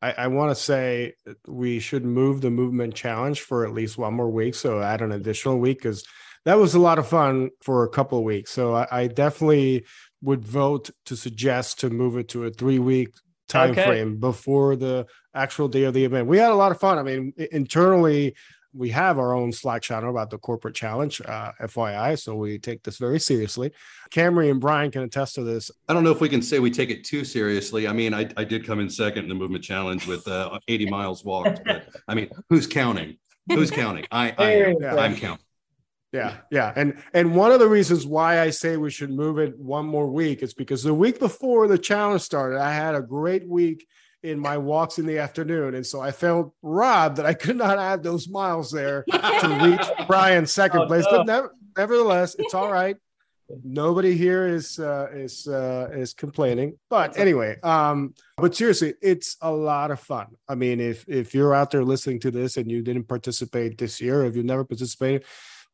I, 0.00 0.12
I 0.12 0.26
want 0.28 0.50
to 0.50 0.54
say 0.54 1.14
we 1.46 1.80
should 1.80 2.04
move 2.04 2.40
the 2.40 2.50
movement 2.50 2.94
challenge 2.94 3.40
for 3.40 3.66
at 3.66 3.72
least 3.72 3.98
one 3.98 4.14
more 4.14 4.30
week. 4.30 4.54
So 4.54 4.80
add 4.80 5.02
an 5.02 5.12
additional 5.12 5.58
week 5.58 5.78
because 5.78 6.04
that 6.44 6.58
was 6.58 6.74
a 6.74 6.78
lot 6.78 6.98
of 6.98 7.08
fun 7.08 7.50
for 7.62 7.84
a 7.84 7.88
couple 7.88 8.18
of 8.18 8.24
weeks. 8.24 8.50
So 8.52 8.74
I, 8.74 8.86
I 8.90 9.06
definitely 9.08 9.84
would 10.22 10.44
vote 10.44 10.90
to 11.06 11.16
suggest 11.16 11.80
to 11.80 11.90
move 11.90 12.16
it 12.16 12.28
to 12.28 12.44
a 12.44 12.50
three 12.50 12.78
week 12.78 13.10
time 13.48 13.70
okay. 13.70 13.84
frame 13.84 14.16
before 14.18 14.76
the 14.76 15.06
actual 15.34 15.68
day 15.68 15.84
of 15.84 15.94
the 15.94 16.04
event. 16.04 16.28
We 16.28 16.38
had 16.38 16.50
a 16.50 16.56
lot 16.56 16.72
of 16.72 16.78
fun. 16.78 16.98
I 16.98 17.02
mean, 17.02 17.32
internally, 17.52 18.36
we 18.78 18.90
have 18.90 19.18
our 19.18 19.34
own 19.34 19.50
Slack 19.50 19.82
channel 19.82 20.08
about 20.08 20.30
the 20.30 20.38
corporate 20.38 20.74
challenge, 20.74 21.20
uh, 21.20 21.50
FYI. 21.60 22.18
So 22.18 22.36
we 22.36 22.58
take 22.58 22.84
this 22.84 22.96
very 22.96 23.18
seriously. 23.18 23.72
Camry 24.10 24.50
and 24.50 24.60
Brian 24.60 24.92
can 24.92 25.02
attest 25.02 25.34
to 25.34 25.42
this. 25.42 25.70
I 25.88 25.94
don't 25.94 26.04
know 26.04 26.12
if 26.12 26.20
we 26.20 26.28
can 26.28 26.40
say 26.40 26.60
we 26.60 26.70
take 26.70 26.90
it 26.90 27.04
too 27.04 27.24
seriously. 27.24 27.88
I 27.88 27.92
mean, 27.92 28.14
I, 28.14 28.30
I 28.36 28.44
did 28.44 28.64
come 28.64 28.78
in 28.78 28.88
second 28.88 29.24
in 29.24 29.28
the 29.28 29.34
movement 29.34 29.64
challenge 29.64 30.06
with 30.06 30.26
uh, 30.28 30.58
80 30.68 30.88
miles 30.90 31.24
walked, 31.24 31.60
but 31.64 31.88
I 32.06 32.14
mean, 32.14 32.30
who's 32.48 32.68
counting? 32.68 33.18
Who's 33.48 33.70
counting? 33.70 34.06
I, 34.12 34.34
I 34.38 34.50
am. 34.52 34.76
Yeah. 34.80 34.94
I'm 34.94 35.16
counting. 35.16 35.44
Yeah, 36.12 36.36
yeah. 36.50 36.72
And 36.74 37.02
and 37.12 37.34
one 37.34 37.52
of 37.52 37.60
the 37.60 37.68
reasons 37.68 38.06
why 38.06 38.40
I 38.40 38.50
say 38.50 38.76
we 38.78 38.90
should 38.90 39.10
move 39.10 39.38
it 39.38 39.58
one 39.58 39.86
more 39.86 40.06
week 40.06 40.42
is 40.42 40.54
because 40.54 40.82
the 40.82 40.94
week 40.94 41.18
before 41.18 41.68
the 41.68 41.76
challenge 41.76 42.22
started, 42.22 42.58
I 42.58 42.72
had 42.72 42.94
a 42.94 43.02
great 43.02 43.46
week 43.46 43.86
in 44.22 44.38
my 44.38 44.58
walks 44.58 44.98
in 44.98 45.06
the 45.06 45.18
afternoon. 45.18 45.74
And 45.74 45.86
so 45.86 46.00
I 46.00 46.10
felt 46.10 46.52
robbed 46.62 47.16
that 47.16 47.26
I 47.26 47.34
could 47.34 47.56
not 47.56 47.78
add 47.78 48.02
those 48.02 48.28
miles 48.28 48.70
there 48.70 49.04
to 49.10 49.60
reach 49.62 50.06
Brian's 50.06 50.52
second 50.52 50.82
oh, 50.82 50.86
place. 50.86 51.04
No. 51.04 51.18
But 51.18 51.26
never, 51.26 51.54
nevertheless, 51.76 52.36
it's 52.38 52.54
all 52.54 52.72
right. 52.72 52.96
Nobody 53.64 54.14
here 54.14 54.46
is 54.46 54.78
uh, 54.78 55.08
is 55.10 55.46
uh, 55.46 55.88
is 55.92 56.12
complaining. 56.12 56.78
But 56.90 57.18
anyway, 57.18 57.58
um, 57.62 58.12
but 58.36 58.54
seriously, 58.54 58.92
it's 59.00 59.38
a 59.40 59.50
lot 59.50 59.90
of 59.90 60.00
fun. 60.00 60.26
I 60.46 60.54
mean, 60.54 60.80
if 60.80 61.08
if 61.08 61.34
you're 61.34 61.54
out 61.54 61.70
there 61.70 61.82
listening 61.82 62.20
to 62.20 62.30
this 62.30 62.58
and 62.58 62.70
you 62.70 62.82
didn't 62.82 63.08
participate 63.08 63.78
this 63.78 64.02
year, 64.02 64.26
if 64.26 64.36
you 64.36 64.42
never 64.42 64.64
participated, 64.64 65.24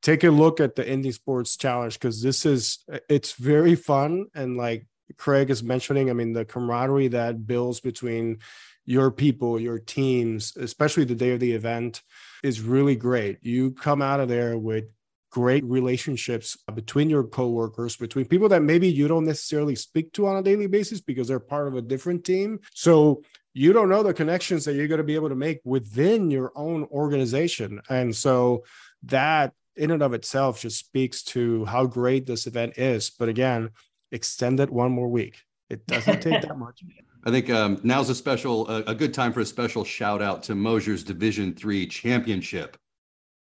take 0.02 0.22
a 0.22 0.30
look 0.30 0.60
at 0.60 0.76
the 0.76 0.88
Indy 0.88 1.10
Sports 1.10 1.56
Challenge 1.56 1.94
because 1.94 2.22
this 2.22 2.46
is 2.46 2.84
it's 3.08 3.32
very 3.32 3.74
fun 3.74 4.26
and 4.36 4.56
like 4.56 4.86
Craig 5.16 5.50
is 5.50 5.62
mentioning, 5.62 6.10
I 6.10 6.12
mean, 6.12 6.32
the 6.32 6.44
camaraderie 6.44 7.08
that 7.08 7.46
builds 7.46 7.80
between 7.80 8.38
your 8.84 9.10
people, 9.10 9.60
your 9.60 9.78
teams, 9.78 10.56
especially 10.56 11.04
the 11.04 11.14
day 11.14 11.32
of 11.32 11.40
the 11.40 11.52
event, 11.52 12.02
is 12.42 12.60
really 12.60 12.96
great. 12.96 13.38
You 13.42 13.72
come 13.72 14.02
out 14.02 14.20
of 14.20 14.28
there 14.28 14.58
with 14.58 14.84
great 15.30 15.64
relationships 15.64 16.56
between 16.74 17.10
your 17.10 17.24
coworkers, 17.24 17.96
between 17.96 18.24
people 18.24 18.48
that 18.48 18.62
maybe 18.62 18.88
you 18.88 19.08
don't 19.08 19.24
necessarily 19.24 19.74
speak 19.74 20.12
to 20.12 20.28
on 20.28 20.36
a 20.36 20.42
daily 20.42 20.68
basis 20.68 21.00
because 21.00 21.26
they're 21.26 21.40
part 21.40 21.66
of 21.66 21.74
a 21.74 21.82
different 21.82 22.24
team. 22.24 22.60
So 22.72 23.22
you 23.52 23.72
don't 23.72 23.88
know 23.88 24.02
the 24.02 24.14
connections 24.14 24.64
that 24.64 24.74
you're 24.74 24.86
going 24.86 24.98
to 24.98 25.04
be 25.04 25.16
able 25.16 25.30
to 25.30 25.34
make 25.34 25.60
within 25.64 26.30
your 26.30 26.52
own 26.54 26.84
organization. 26.84 27.80
And 27.88 28.14
so 28.14 28.64
that 29.04 29.54
in 29.76 29.90
and 29.90 30.02
of 30.02 30.14
itself 30.14 30.60
just 30.60 30.78
speaks 30.78 31.22
to 31.24 31.64
how 31.64 31.86
great 31.86 32.26
this 32.26 32.46
event 32.46 32.78
is. 32.78 33.10
But 33.10 33.28
again, 33.28 33.70
extend 34.14 34.60
it 34.60 34.70
one 34.70 34.92
more 34.92 35.08
week. 35.08 35.42
It 35.68 35.86
doesn't 35.86 36.22
take 36.22 36.42
that 36.42 36.56
much. 36.56 36.82
I 37.24 37.30
think 37.30 37.50
um, 37.50 37.80
now's 37.82 38.10
a 38.10 38.14
special, 38.14 38.68
a, 38.68 38.82
a, 38.82 38.94
good 38.94 39.14
time 39.14 39.32
for 39.32 39.40
a 39.40 39.46
special 39.46 39.82
shout 39.82 40.20
out 40.20 40.42
to 40.44 40.54
Moser's 40.54 41.02
Division 41.02 41.54
Three 41.54 41.86
Championship 41.86 42.76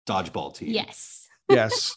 dodgeball 0.06 0.54
team. 0.54 0.70
Yes. 0.70 1.28
yes. 1.48 1.96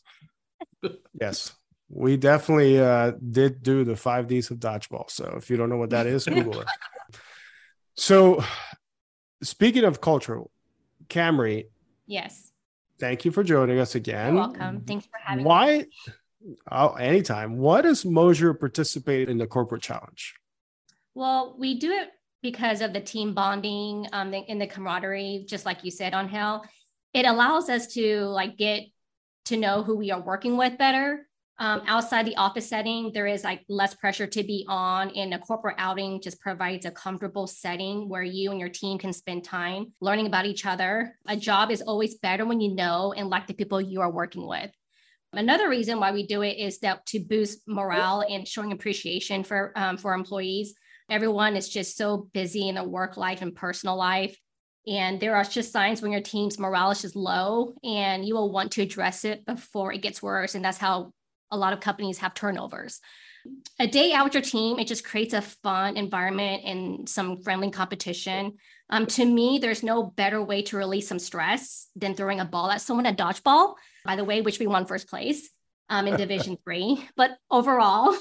yes. 1.22 1.54
We 1.88 2.18
definitely 2.18 2.80
uh, 2.80 3.12
did 3.32 3.62
do 3.62 3.84
the 3.84 3.96
five 3.96 4.28
Ds 4.28 4.50
of 4.50 4.58
dodgeball. 4.58 5.12
So 5.12 5.36
if 5.38 5.52
you 5.52 5.58
don't 5.58 5.70
know 5.70 5.78
what 5.78 5.92
that 5.92 6.08
is, 6.08 6.26
Google 6.26 6.62
it. 6.62 6.68
So, 7.98 8.44
speaking 9.42 9.86
of 9.86 10.02
culture, 10.02 10.42
Camry. 11.08 11.68
Yes. 12.06 12.52
Thank 13.00 13.24
you 13.24 13.32
for 13.32 13.42
joining 13.42 13.80
us 13.80 13.96
again. 13.96 14.34
You're 14.34 14.44
welcome. 14.44 14.82
Thanks 14.82 15.06
for 15.06 15.18
having 15.24 15.46
me. 15.46 15.48
Why, 15.48 15.78
me. 15.78 16.14
Oh, 16.72 16.94
anytime. 16.94 17.58
Why 17.58 17.82
does 17.82 18.06
Moser 18.06 18.54
participate 18.54 19.30
in 19.30 19.38
the 19.38 19.48
corporate 19.48 19.82
challenge? 19.82 20.36
Well, 21.14 21.56
we 21.58 21.80
do 21.80 21.92
it 21.92 22.10
because 22.42 22.82
of 22.82 22.94
the 22.94 23.02
team 23.02 23.34
bonding 23.34 24.08
um, 24.14 24.34
in 24.34 24.60
the 24.60 24.68
camaraderie, 24.68 25.46
just 25.48 25.66
like 25.66 25.84
you 25.84 25.92
said 25.92 26.14
Angel. 26.14 26.64
It 27.14 27.26
allows 27.26 27.70
us 27.70 27.88
to 27.94 28.26
like 28.26 28.58
get 28.58 28.84
to 29.46 29.58
know 29.58 29.84
who 29.84 29.96
we 29.96 30.12
are 30.12 30.22
working 30.22 30.58
with 30.58 30.78
better. 30.78 31.28
Um, 31.58 31.84
outside 31.88 32.26
the 32.26 32.36
office 32.36 32.68
setting, 32.68 33.12
there 33.14 33.28
is 33.28 33.46
like 33.46 33.64
less 33.70 33.96
pressure 33.96 34.28
to 34.28 34.44
be 34.44 34.66
on, 34.68 35.10
and 35.12 35.34
a 35.34 35.40
corporate 35.40 35.78
outing 35.78 36.22
just 36.22 36.42
provides 36.42 36.86
a 36.86 36.92
comfortable 36.92 37.48
setting 37.48 38.10
where 38.10 38.24
you 38.24 38.52
and 38.52 38.60
your 38.60 38.70
team 38.70 38.98
can 38.98 39.14
spend 39.14 39.46
time 39.46 39.94
learning 40.02 40.28
about 40.28 40.46
each 40.46 40.66
other. 40.66 41.18
A 41.28 41.38
job 41.38 41.72
is 41.72 41.82
always 41.82 42.16
better 42.16 42.46
when 42.46 42.60
you 42.60 42.76
know 42.76 43.14
and 43.16 43.30
like 43.30 43.48
the 43.48 43.54
people 43.54 43.80
you 43.80 44.02
are 44.02 44.12
working 44.12 44.46
with. 44.46 44.70
Another 45.38 45.70
reason 45.70 46.00
why 46.00 46.12
we 46.12 46.26
do 46.26 46.42
it 46.42 46.58
is 46.58 46.80
that 46.80 47.06
to 47.08 47.20
boost 47.20 47.62
morale 47.68 48.26
and 48.28 48.48
showing 48.48 48.72
appreciation 48.72 49.44
for 49.44 49.72
um, 49.76 49.98
for 49.98 50.14
employees. 50.14 50.74
Everyone 51.10 51.56
is 51.56 51.70
just 51.70 51.98
so 51.98 52.30
busy 52.34 52.68
in 52.68 52.76
their 52.76 52.84
work 52.84 53.18
life 53.18 53.42
and 53.42 53.56
personal 53.56 53.96
life. 53.96 54.38
And 54.88 55.20
there 55.20 55.36
are 55.36 55.44
just 55.44 55.72
signs 55.72 56.02
when 56.02 56.12
your 56.12 56.22
team's 56.22 56.60
morale 56.60 56.92
is 56.92 57.02
just 57.02 57.16
low, 57.16 57.74
and 57.84 58.26
you 58.26 58.36
will 58.36 58.52
want 58.52 58.72
to 58.74 58.82
address 58.82 59.26
it 59.26 59.46
before 59.46 59.92
it 59.92 60.02
gets 60.02 60.22
worse. 60.22 60.56
And 60.56 60.64
that's 60.64 60.78
how 60.78 61.12
a 61.52 61.58
lot 61.58 61.74
of 61.74 61.80
companies 61.80 62.20
have 62.20 62.34
turnovers. 62.34 63.00
A 63.80 63.88
day 63.88 64.14
out 64.14 64.26
with 64.26 64.34
your 64.34 64.44
team, 64.44 64.80
it 64.80 64.88
just 64.88 65.04
creates 65.04 65.34
a 65.34 65.42
fun 65.42 65.98
environment 65.98 66.64
and 66.66 67.08
some 67.10 67.42
friendly 67.42 67.70
competition. 67.70 68.58
Um, 68.90 69.06
to 69.08 69.26
me, 69.26 69.60
there's 69.60 69.84
no 69.84 70.04
better 70.04 70.42
way 70.42 70.62
to 70.64 70.78
release 70.78 71.08
some 71.08 71.20
stress 71.20 71.88
than 71.96 72.16
throwing 72.16 72.40
a 72.40 72.46
ball 72.46 72.72
at 72.72 72.82
someone 72.82 73.06
at 73.06 73.18
dodgeball 73.18 73.76
by 74.06 74.16
the 74.16 74.24
way, 74.24 74.42
which 74.42 74.60
we 74.60 74.68
won 74.68 74.86
first 74.86 75.10
place 75.10 75.50
um, 75.90 76.08
in 76.08 76.16
Division 76.18 76.58
Three. 76.64 77.06
But 77.18 77.32
overall, 77.52 78.16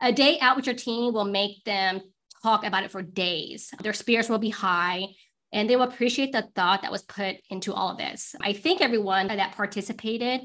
a 0.00 0.12
day 0.12 0.38
out 0.40 0.56
with 0.56 0.66
your 0.66 0.74
team 0.74 1.12
will 1.12 1.24
make 1.24 1.64
them 1.64 2.00
talk 2.42 2.64
about 2.64 2.84
it 2.84 2.90
for 2.90 3.02
days. 3.02 3.70
Their 3.80 3.92
spirits 3.92 4.28
will 4.28 4.38
be 4.38 4.50
high 4.50 5.08
and 5.52 5.70
they 5.70 5.76
will 5.76 5.84
appreciate 5.84 6.32
the 6.32 6.48
thought 6.54 6.82
that 6.82 6.92
was 6.92 7.02
put 7.02 7.36
into 7.50 7.72
all 7.72 7.90
of 7.90 7.98
this. 7.98 8.34
I 8.40 8.52
thank 8.52 8.80
everyone 8.80 9.28
that 9.28 9.54
participated. 9.54 10.42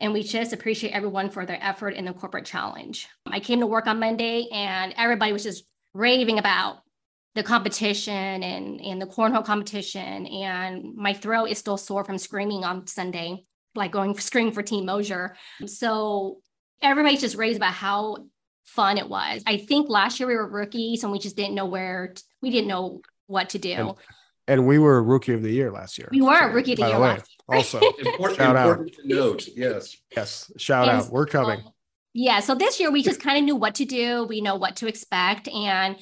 And 0.00 0.12
we 0.12 0.22
just 0.22 0.52
appreciate 0.52 0.90
everyone 0.90 1.30
for 1.30 1.46
their 1.46 1.62
effort 1.62 1.90
in 1.90 2.04
the 2.04 2.12
corporate 2.12 2.44
challenge. 2.44 3.06
I 3.26 3.38
came 3.38 3.60
to 3.60 3.66
work 3.66 3.86
on 3.86 4.00
Monday 4.00 4.48
and 4.52 4.92
everybody 4.96 5.32
was 5.32 5.44
just 5.44 5.64
raving 5.94 6.38
about 6.38 6.78
the 7.34 7.42
competition 7.42 8.42
and, 8.42 8.80
and 8.80 9.00
the 9.00 9.06
cornhole 9.06 9.44
competition. 9.44 10.26
And 10.26 10.96
my 10.96 11.14
throat 11.14 11.46
is 11.46 11.58
still 11.58 11.76
sore 11.76 12.04
from 12.04 12.18
screaming 12.18 12.64
on 12.64 12.86
Sunday 12.88 13.44
like 13.74 13.90
going 13.90 14.18
screaming 14.18 14.52
for 14.52 14.62
Team 14.62 14.84
Moser. 14.84 15.36
So 15.66 16.40
everybody's 16.80 17.20
just 17.20 17.36
raised 17.36 17.56
about 17.56 17.72
how 17.72 18.16
fun 18.64 18.98
it 18.98 19.08
was. 19.08 19.42
I 19.46 19.58
think 19.58 19.88
last 19.88 20.20
year 20.20 20.26
we 20.26 20.34
were 20.34 20.48
rookies 20.48 21.02
and 21.02 21.12
we 21.12 21.18
just 21.18 21.36
didn't 21.36 21.54
know 21.54 21.66
where 21.66 22.08
to, 22.08 22.22
we 22.40 22.50
didn't 22.50 22.68
know 22.68 23.00
what 23.26 23.50
to 23.50 23.58
do. 23.58 23.72
And, 23.72 23.94
and, 24.48 24.66
we 24.66 24.78
were 24.78 25.02
rookie 25.02 25.32
of 25.32 25.42
the 25.42 25.50
year 25.50 25.70
last 25.70 25.98
year. 25.98 26.08
We 26.10 26.20
were 26.20 26.38
so, 26.38 26.48
rookie 26.48 26.72
of 26.72 26.78
the 26.78 26.86
year 26.86 26.94
the 26.94 27.00
way, 27.00 27.18
Also, 27.48 27.80
important, 27.98 28.38
shout 28.38 28.56
important 28.56 28.90
out. 28.90 29.02
to 29.02 29.08
note. 29.08 29.48
Yes. 29.54 29.96
Yes. 30.14 30.52
Shout 30.56 30.88
and 30.88 31.02
out. 31.02 31.12
We're 31.12 31.26
coming. 31.26 31.60
So, 31.60 31.74
yeah. 32.14 32.40
So 32.40 32.54
this 32.54 32.78
year 32.78 32.90
we 32.90 33.02
just 33.02 33.20
kind 33.20 33.38
of 33.38 33.44
knew 33.44 33.56
what 33.56 33.76
to 33.76 33.84
do. 33.84 34.24
We 34.24 34.40
know 34.40 34.56
what 34.56 34.76
to 34.76 34.86
expect. 34.86 35.48
And 35.48 35.96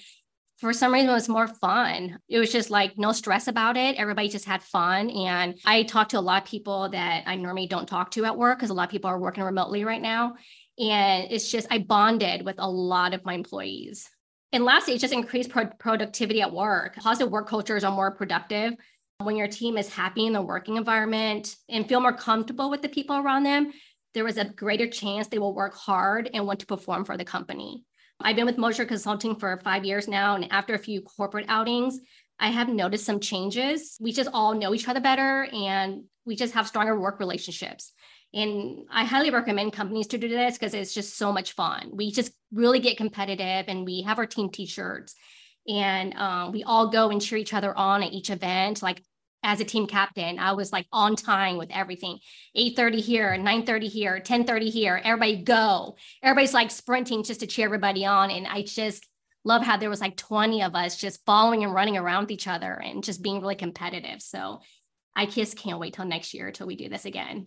for 0.60 0.74
some 0.74 0.92
reason 0.92 1.08
it 1.08 1.14
was 1.14 1.28
more 1.28 1.48
fun. 1.48 2.18
It 2.28 2.38
was 2.38 2.52
just 2.52 2.68
like 2.68 2.98
no 2.98 3.12
stress 3.12 3.48
about 3.48 3.78
it. 3.78 3.96
Everybody 3.96 4.28
just 4.28 4.44
had 4.44 4.62
fun. 4.62 5.08
And 5.08 5.58
I 5.64 5.84
talked 5.84 6.10
to 6.10 6.18
a 6.18 6.20
lot 6.20 6.42
of 6.42 6.48
people 6.48 6.90
that 6.90 7.24
I 7.26 7.36
normally 7.36 7.66
don't 7.66 7.88
talk 7.88 8.10
to 8.12 8.26
at 8.26 8.36
work 8.36 8.58
because 8.58 8.70
a 8.70 8.74
lot 8.74 8.84
of 8.84 8.90
people 8.90 9.08
are 9.08 9.18
working 9.18 9.42
remotely 9.42 9.84
right 9.84 10.02
now. 10.02 10.34
And 10.78 11.30
it's 11.30 11.50
just, 11.50 11.66
I 11.70 11.78
bonded 11.78 12.44
with 12.44 12.56
a 12.58 12.70
lot 12.70 13.14
of 13.14 13.24
my 13.24 13.32
employees. 13.32 14.08
And 14.52 14.64
lastly, 14.64 14.94
it 14.94 15.00
just 15.00 15.14
increased 15.14 15.50
pro- 15.50 15.66
productivity 15.66 16.42
at 16.42 16.52
work. 16.52 16.96
Positive 16.96 17.32
work 17.32 17.48
cultures 17.48 17.84
are 17.84 17.94
more 17.94 18.10
productive. 18.14 18.74
When 19.18 19.36
your 19.36 19.48
team 19.48 19.78
is 19.78 19.92
happy 19.92 20.26
in 20.26 20.32
the 20.32 20.42
working 20.42 20.76
environment 20.76 21.56
and 21.68 21.88
feel 21.88 22.00
more 22.00 22.16
comfortable 22.16 22.70
with 22.70 22.82
the 22.82 22.88
people 22.88 23.16
around 23.16 23.44
them, 23.44 23.72
there 24.12 24.26
is 24.26 24.38
a 24.38 24.44
greater 24.44 24.88
chance 24.88 25.28
they 25.28 25.38
will 25.38 25.54
work 25.54 25.74
hard 25.74 26.28
and 26.34 26.46
want 26.46 26.60
to 26.60 26.66
perform 26.66 27.04
for 27.04 27.16
the 27.16 27.24
company. 27.24 27.84
I've 28.22 28.36
been 28.36 28.46
with 28.46 28.58
Moser 28.58 28.84
Consulting 28.84 29.36
for 29.36 29.60
five 29.64 29.84
years 29.84 30.08
now. 30.08 30.34
And 30.34 30.50
after 30.52 30.74
a 30.74 30.78
few 30.78 31.00
corporate 31.02 31.46
outings, 31.48 31.98
I 32.38 32.48
have 32.48 32.68
noticed 32.68 33.04
some 33.04 33.20
changes. 33.20 33.96
We 34.00 34.12
just 34.12 34.30
all 34.32 34.54
know 34.54 34.74
each 34.74 34.88
other 34.88 35.00
better 35.00 35.46
and 35.52 36.04
we 36.24 36.36
just 36.36 36.54
have 36.54 36.66
stronger 36.66 36.98
work 36.98 37.20
relationships. 37.20 37.92
And 38.32 38.86
I 38.90 39.04
highly 39.04 39.30
recommend 39.30 39.72
companies 39.72 40.06
to 40.08 40.18
do 40.18 40.28
this 40.28 40.56
because 40.56 40.72
it's 40.72 40.94
just 40.94 41.18
so 41.18 41.32
much 41.32 41.52
fun. 41.52 41.90
We 41.92 42.12
just 42.12 42.32
really 42.52 42.78
get 42.78 42.96
competitive 42.96 43.64
and 43.68 43.84
we 43.84 44.02
have 44.02 44.18
our 44.18 44.26
team 44.26 44.50
t 44.50 44.66
shirts 44.66 45.14
and 45.68 46.14
um, 46.14 46.52
we 46.52 46.62
all 46.62 46.88
go 46.88 47.10
and 47.10 47.20
cheer 47.20 47.38
each 47.38 47.54
other 47.54 47.76
on 47.76 48.02
at 48.02 48.12
each 48.12 48.30
event. 48.30 48.82
Like 48.82 49.02
as 49.42 49.60
a 49.60 49.64
team 49.64 49.86
captain, 49.86 50.38
I 50.38 50.52
was 50.52 50.72
like 50.72 50.86
on 50.92 51.16
time 51.16 51.56
with 51.56 51.70
everything. 51.70 52.18
8:30 52.56 53.00
here, 53.00 53.36
9:30 53.36 53.88
here, 53.88 54.20
10:30 54.20 54.70
here. 54.70 55.00
Everybody 55.02 55.42
go. 55.42 55.96
Everybody's 56.22 56.54
like 56.54 56.70
sprinting 56.70 57.22
just 57.22 57.40
to 57.40 57.46
cheer 57.46 57.66
everybody 57.66 58.04
on. 58.04 58.30
And 58.30 58.46
I 58.46 58.62
just 58.62 59.06
love 59.44 59.62
how 59.62 59.76
there 59.76 59.90
was 59.90 60.00
like 60.00 60.16
20 60.16 60.62
of 60.62 60.74
us 60.74 60.96
just 60.96 61.24
following 61.24 61.64
and 61.64 61.74
running 61.74 61.96
around 61.96 62.24
with 62.24 62.30
each 62.32 62.46
other 62.46 62.72
and 62.72 63.02
just 63.02 63.22
being 63.22 63.40
really 63.40 63.54
competitive. 63.54 64.20
So 64.20 64.60
I 65.16 65.26
just 65.26 65.56
can't 65.56 65.80
wait 65.80 65.94
till 65.94 66.04
next 66.04 66.34
year 66.34 66.52
till 66.52 66.66
we 66.66 66.76
do 66.76 66.88
this 66.88 67.04
again. 67.04 67.46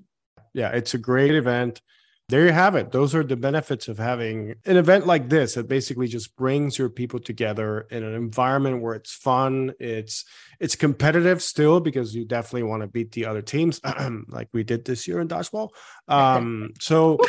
Yeah, 0.53 0.69
it's 0.69 0.93
a 0.93 0.97
great 0.99 1.35
event 1.35 1.81
there 2.29 2.45
you 2.45 2.53
have 2.53 2.75
it. 2.75 2.91
Those 2.91 3.13
are 3.13 3.23
the 3.23 3.35
benefits 3.35 3.87
of 3.87 3.97
having 3.97 4.55
an 4.65 4.77
event 4.77 5.05
like 5.05 5.29
this. 5.29 5.57
It 5.57 5.67
basically 5.67 6.07
just 6.07 6.35
brings 6.37 6.77
your 6.77 6.89
people 6.89 7.19
together 7.19 7.85
in 7.91 8.01
an 8.03 8.13
environment 8.13 8.81
where 8.81 8.95
it's 8.95 9.13
fun. 9.13 9.73
It's 9.79 10.23
it's 10.59 10.75
competitive 10.75 11.41
still 11.41 11.81
because 11.81 12.15
you 12.15 12.25
definitely 12.25 12.63
want 12.63 12.81
to 12.81 12.87
beat 12.87 13.11
the 13.11 13.25
other 13.25 13.41
teams, 13.41 13.81
like 14.29 14.47
we 14.53 14.63
did 14.63 14.85
this 14.85 15.07
year 15.07 15.19
in 15.19 15.27
dodgeball. 15.27 15.69
Um, 16.07 16.71
so 16.79 17.19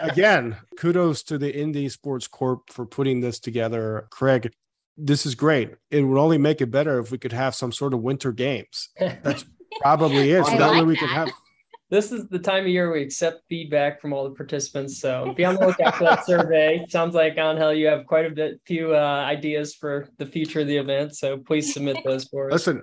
again, 0.00 0.56
kudos 0.78 1.24
to 1.24 1.38
the 1.38 1.54
Indy 1.54 1.88
Sports 1.88 2.28
Corp 2.28 2.70
for 2.70 2.86
putting 2.86 3.20
this 3.20 3.40
together. 3.40 4.06
Craig, 4.10 4.52
this 4.96 5.26
is 5.26 5.34
great. 5.34 5.74
It 5.90 6.02
would 6.02 6.18
only 6.18 6.38
make 6.38 6.60
it 6.60 6.70
better 6.70 7.00
if 7.00 7.10
we 7.10 7.18
could 7.18 7.32
have 7.32 7.56
some 7.56 7.72
sort 7.72 7.92
of 7.92 8.02
winter 8.02 8.32
games. 8.32 8.90
That's 8.98 9.44
probably 9.80 10.30
it. 10.30 10.46
So 10.46 10.52
that 10.52 10.60
like 10.60 10.72
way 10.74 10.82
we 10.82 10.94
that. 10.94 11.00
could 11.00 11.10
have 11.10 11.30
this 11.90 12.12
is 12.12 12.28
the 12.28 12.38
time 12.38 12.64
of 12.64 12.68
year 12.68 12.92
we 12.92 13.02
accept 13.02 13.42
feedback 13.48 14.00
from 14.00 14.12
all 14.12 14.24
the 14.24 14.34
participants. 14.34 15.00
So 15.00 15.32
be 15.36 15.44
on 15.44 15.54
the 15.54 15.66
lookout 15.66 15.96
for 15.96 16.04
that 16.04 16.26
survey. 16.26 16.84
Sounds 16.88 17.14
like 17.14 17.38
Angel, 17.38 17.72
you 17.72 17.86
have 17.86 18.06
quite 18.06 18.26
a 18.26 18.30
bit 18.30 18.60
few 18.66 18.94
uh, 18.94 19.24
ideas 19.26 19.74
for 19.74 20.08
the 20.18 20.26
future 20.26 20.60
of 20.60 20.66
the 20.66 20.76
event. 20.76 21.16
So 21.16 21.38
please 21.38 21.72
submit 21.72 21.98
those 22.04 22.24
for 22.24 22.48
us. 22.48 22.52
Listen, 22.52 22.82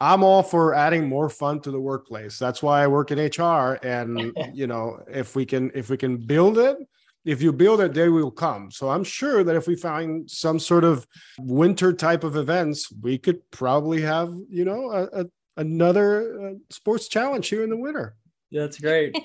I'm 0.00 0.22
all 0.22 0.42
for 0.42 0.74
adding 0.74 1.08
more 1.08 1.28
fun 1.28 1.60
to 1.62 1.70
the 1.70 1.80
workplace. 1.80 2.38
That's 2.38 2.62
why 2.62 2.82
I 2.82 2.86
work 2.86 3.10
in 3.10 3.18
HR. 3.18 3.78
And 3.82 4.32
you 4.52 4.66
know, 4.66 5.02
if 5.08 5.34
we 5.34 5.44
can 5.44 5.72
if 5.74 5.90
we 5.90 5.96
can 5.96 6.16
build 6.16 6.58
it, 6.58 6.76
if 7.24 7.42
you 7.42 7.52
build 7.52 7.80
it, 7.80 7.94
they 7.94 8.08
will 8.08 8.30
come. 8.30 8.70
So 8.70 8.90
I'm 8.90 9.02
sure 9.02 9.42
that 9.42 9.56
if 9.56 9.66
we 9.66 9.74
find 9.74 10.30
some 10.30 10.60
sort 10.60 10.84
of 10.84 11.04
winter 11.40 11.92
type 11.92 12.22
of 12.22 12.36
events, 12.36 12.92
we 13.02 13.18
could 13.18 13.50
probably 13.50 14.02
have, 14.02 14.32
you 14.48 14.64
know, 14.64 14.92
a, 14.92 15.22
a 15.22 15.26
another 15.56 16.50
uh, 16.50 16.52
sports 16.70 17.08
challenge 17.08 17.48
here 17.48 17.64
in 17.64 17.70
the 17.70 17.76
winter. 17.76 18.14
Yeah, 18.50 18.62
that's 18.62 18.80
great. 18.80 19.16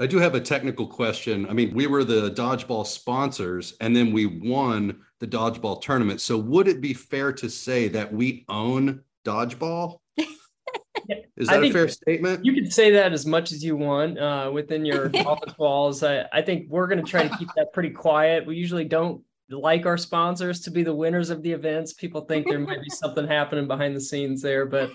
I 0.00 0.06
do 0.06 0.18
have 0.18 0.34
a 0.34 0.40
technical 0.40 0.86
question. 0.86 1.48
I 1.48 1.52
mean, 1.52 1.74
we 1.74 1.88
were 1.88 2.04
the 2.04 2.30
dodgeball 2.30 2.86
sponsors 2.86 3.74
and 3.80 3.96
then 3.96 4.12
we 4.12 4.26
won 4.26 5.00
the 5.18 5.26
dodgeball 5.26 5.82
tournament. 5.82 6.20
So 6.20 6.38
would 6.38 6.68
it 6.68 6.80
be 6.80 6.94
fair 6.94 7.32
to 7.32 7.50
say 7.50 7.88
that 7.88 8.12
we 8.12 8.44
own 8.48 9.02
dodgeball? 9.24 9.98
Is 11.36 11.48
that 11.48 11.62
a 11.62 11.72
fair 11.72 11.88
statement? 11.88 12.44
You 12.44 12.52
can 12.52 12.70
say 12.70 12.90
that 12.92 13.12
as 13.12 13.26
much 13.26 13.52
as 13.52 13.64
you 13.64 13.76
want 13.76 14.18
uh, 14.18 14.50
within 14.52 14.84
your 14.84 15.10
office 15.26 15.56
walls. 15.58 16.02
I, 16.02 16.26
I 16.32 16.42
think 16.42 16.68
we're 16.68 16.86
going 16.86 17.04
to 17.04 17.08
try 17.08 17.26
to 17.26 17.36
keep 17.36 17.48
that 17.56 17.72
pretty 17.72 17.90
quiet. 17.90 18.46
We 18.46 18.56
usually 18.56 18.84
don't 18.84 19.22
like 19.50 19.86
our 19.86 19.96
sponsors 19.96 20.60
to 20.60 20.70
be 20.70 20.82
the 20.82 20.94
winners 20.94 21.30
of 21.30 21.42
the 21.42 21.52
events. 21.52 21.92
People 21.92 22.22
think 22.22 22.46
there 22.46 22.58
might 22.58 22.82
be 22.82 22.90
something 22.90 23.26
happening 23.26 23.66
behind 23.66 23.96
the 23.96 24.00
scenes 24.00 24.42
there, 24.42 24.66
but 24.66 24.90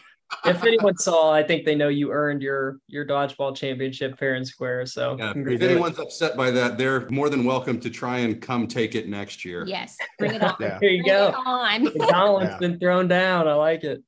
if 0.45 0.63
anyone 0.63 0.97
saw, 0.97 1.31
I 1.31 1.43
think 1.43 1.65
they 1.65 1.75
know 1.75 1.89
you 1.89 2.11
earned 2.11 2.41
your 2.41 2.79
your 2.87 3.05
dodgeball 3.05 3.55
championship 3.55 4.17
fair 4.17 4.35
and 4.35 4.47
square. 4.47 4.85
So 4.85 5.15
yeah, 5.17 5.33
if 5.35 5.61
anyone's 5.61 5.99
upset 5.99 6.35
by 6.35 6.51
that, 6.51 6.77
they're 6.77 7.09
more 7.09 7.29
than 7.29 7.45
welcome 7.45 7.79
to 7.81 7.89
try 7.89 8.19
and 8.19 8.41
come 8.41 8.67
take 8.67 8.95
it 8.95 9.07
next 9.07 9.45
year. 9.45 9.65
Yes, 9.67 9.97
bring 10.17 10.33
it 10.33 10.43
on. 10.43 10.55
yeah. 10.59 10.77
There 10.79 10.89
you 10.89 11.03
bring 11.03 11.15
go. 11.15 11.33
on. 11.45 11.83
The 11.85 12.07
gauntlet's 12.11 12.51
yeah. 12.51 12.57
been 12.59 12.79
thrown 12.79 13.07
down. 13.07 13.47
I 13.47 13.53
like 13.53 13.83
it. 13.83 14.03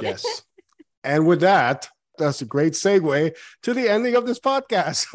Yes. 0.00 0.42
And 1.02 1.26
with 1.26 1.40
that, 1.40 1.88
that's 2.18 2.42
a 2.42 2.46
great 2.46 2.74
segue 2.74 3.34
to 3.62 3.74
the 3.74 3.88
ending 3.88 4.14
of 4.14 4.26
this 4.26 4.38
podcast. 4.38 5.06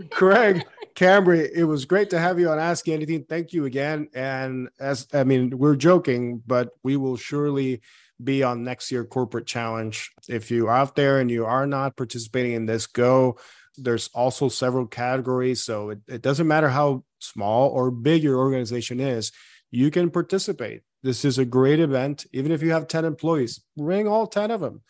Craig, 0.10 0.64
Camry, 0.94 1.50
it 1.54 1.64
was 1.64 1.84
great 1.84 2.10
to 2.10 2.18
have 2.18 2.38
you 2.38 2.50
on 2.50 2.58
Ask 2.58 2.88
Anything. 2.88 3.24
Thank 3.24 3.52
you 3.52 3.64
again. 3.64 4.08
And 4.14 4.68
as 4.78 5.06
I 5.12 5.24
mean, 5.24 5.56
we're 5.56 5.76
joking, 5.76 6.42
but 6.46 6.70
we 6.82 6.96
will 6.96 7.16
surely 7.16 7.80
be 8.22 8.42
on 8.42 8.64
next 8.64 8.90
year 8.90 9.04
corporate 9.04 9.46
challenge. 9.46 10.10
If 10.28 10.50
you 10.50 10.68
are 10.68 10.76
out 10.76 10.94
there 10.94 11.20
and 11.20 11.30
you 11.30 11.46
are 11.46 11.66
not 11.66 11.96
participating 11.96 12.52
in 12.52 12.66
this, 12.66 12.86
go. 12.86 13.38
There's 13.76 14.08
also 14.14 14.48
several 14.48 14.86
categories. 14.86 15.62
So 15.62 15.90
it, 15.90 16.00
it 16.08 16.22
doesn't 16.22 16.48
matter 16.48 16.68
how 16.68 17.04
small 17.18 17.70
or 17.70 17.90
big 17.90 18.22
your 18.22 18.38
organization 18.38 19.00
is, 19.00 19.32
you 19.70 19.90
can 19.90 20.10
participate. 20.10 20.82
This 21.02 21.24
is 21.24 21.38
a 21.38 21.44
great 21.44 21.80
event. 21.80 22.26
Even 22.32 22.52
if 22.52 22.62
you 22.62 22.72
have 22.72 22.88
10 22.88 23.04
employees, 23.04 23.62
bring 23.76 24.06
all 24.06 24.26
10 24.26 24.50
of 24.50 24.60
them. 24.60 24.82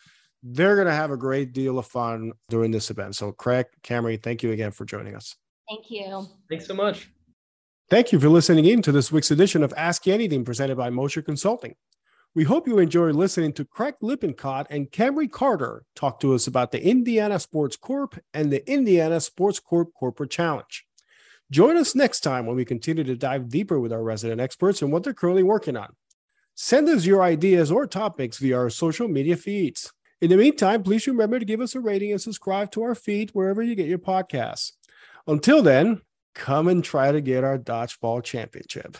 They're 0.43 0.75
going 0.75 0.87
to 0.87 0.93
have 0.93 1.11
a 1.11 1.17
great 1.17 1.53
deal 1.53 1.77
of 1.77 1.85
fun 1.85 2.33
during 2.49 2.71
this 2.71 2.89
event. 2.89 3.15
So, 3.15 3.31
Craig, 3.31 3.67
Camry, 3.83 4.21
thank 4.21 4.41
you 4.41 4.51
again 4.51 4.71
for 4.71 4.85
joining 4.85 5.15
us. 5.15 5.35
Thank 5.69 5.91
you. 5.91 6.25
Thanks 6.49 6.65
so 6.65 6.73
much. 6.73 7.09
Thank 7.89 8.11
you 8.11 8.19
for 8.19 8.29
listening 8.29 8.65
in 8.65 8.81
to 8.83 8.91
this 8.91 9.11
week's 9.11 9.31
edition 9.31 9.63
of 9.63 9.73
Ask 9.77 10.07
Anything 10.07 10.43
presented 10.43 10.77
by 10.77 10.89
Moser 10.89 11.21
Consulting. 11.21 11.75
We 12.33 12.45
hope 12.45 12.65
you 12.65 12.79
enjoyed 12.79 13.15
listening 13.15 13.51
to 13.53 13.65
Craig 13.65 13.95
Lippincott 14.01 14.67
and 14.69 14.89
Camry 14.89 15.29
Carter 15.29 15.83
talk 15.95 16.21
to 16.21 16.33
us 16.33 16.47
about 16.47 16.71
the 16.71 16.81
Indiana 16.81 17.37
Sports 17.37 17.75
Corp 17.75 18.17
and 18.33 18.49
the 18.49 18.65
Indiana 18.71 19.19
Sports 19.19 19.59
Corp 19.59 19.93
Corporate 19.93 20.31
Challenge. 20.31 20.85
Join 21.51 21.75
us 21.75 21.93
next 21.93 22.21
time 22.21 22.45
when 22.45 22.55
we 22.55 22.63
continue 22.63 23.03
to 23.03 23.17
dive 23.17 23.49
deeper 23.49 23.81
with 23.81 23.91
our 23.91 24.01
resident 24.01 24.39
experts 24.39 24.81
and 24.81 24.93
what 24.93 25.03
they're 25.03 25.13
currently 25.13 25.43
working 25.43 25.75
on. 25.75 25.93
Send 26.55 26.87
us 26.87 27.05
your 27.05 27.21
ideas 27.21 27.69
or 27.69 27.85
topics 27.85 28.37
via 28.37 28.57
our 28.57 28.69
social 28.69 29.09
media 29.09 29.35
feeds. 29.35 29.91
In 30.21 30.29
the 30.29 30.37
meantime, 30.37 30.83
please 30.83 31.07
remember 31.07 31.37
to 31.37 31.43
give 31.43 31.59
us 31.59 31.75
a 31.75 31.81
rating 31.81 32.13
and 32.13 32.21
subscribe 32.21 32.71
to 32.71 32.83
our 32.83 32.95
feed 32.95 33.31
wherever 33.31 33.61
you 33.61 33.75
get 33.75 33.89
your 33.89 33.99
podcasts. 33.99 34.71
Until 35.27 35.61
then, 35.61 35.99
come 36.33 36.69
and 36.69 36.81
try 36.81 37.11
to 37.11 37.19
get 37.19 37.43
our 37.43 37.57
dodgeball 37.57 38.23
championship. 38.23 38.97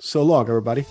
So 0.00 0.22
long, 0.22 0.48
everybody. 0.48 0.86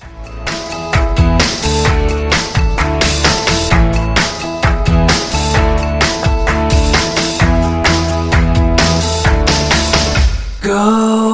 go. 10.69 11.28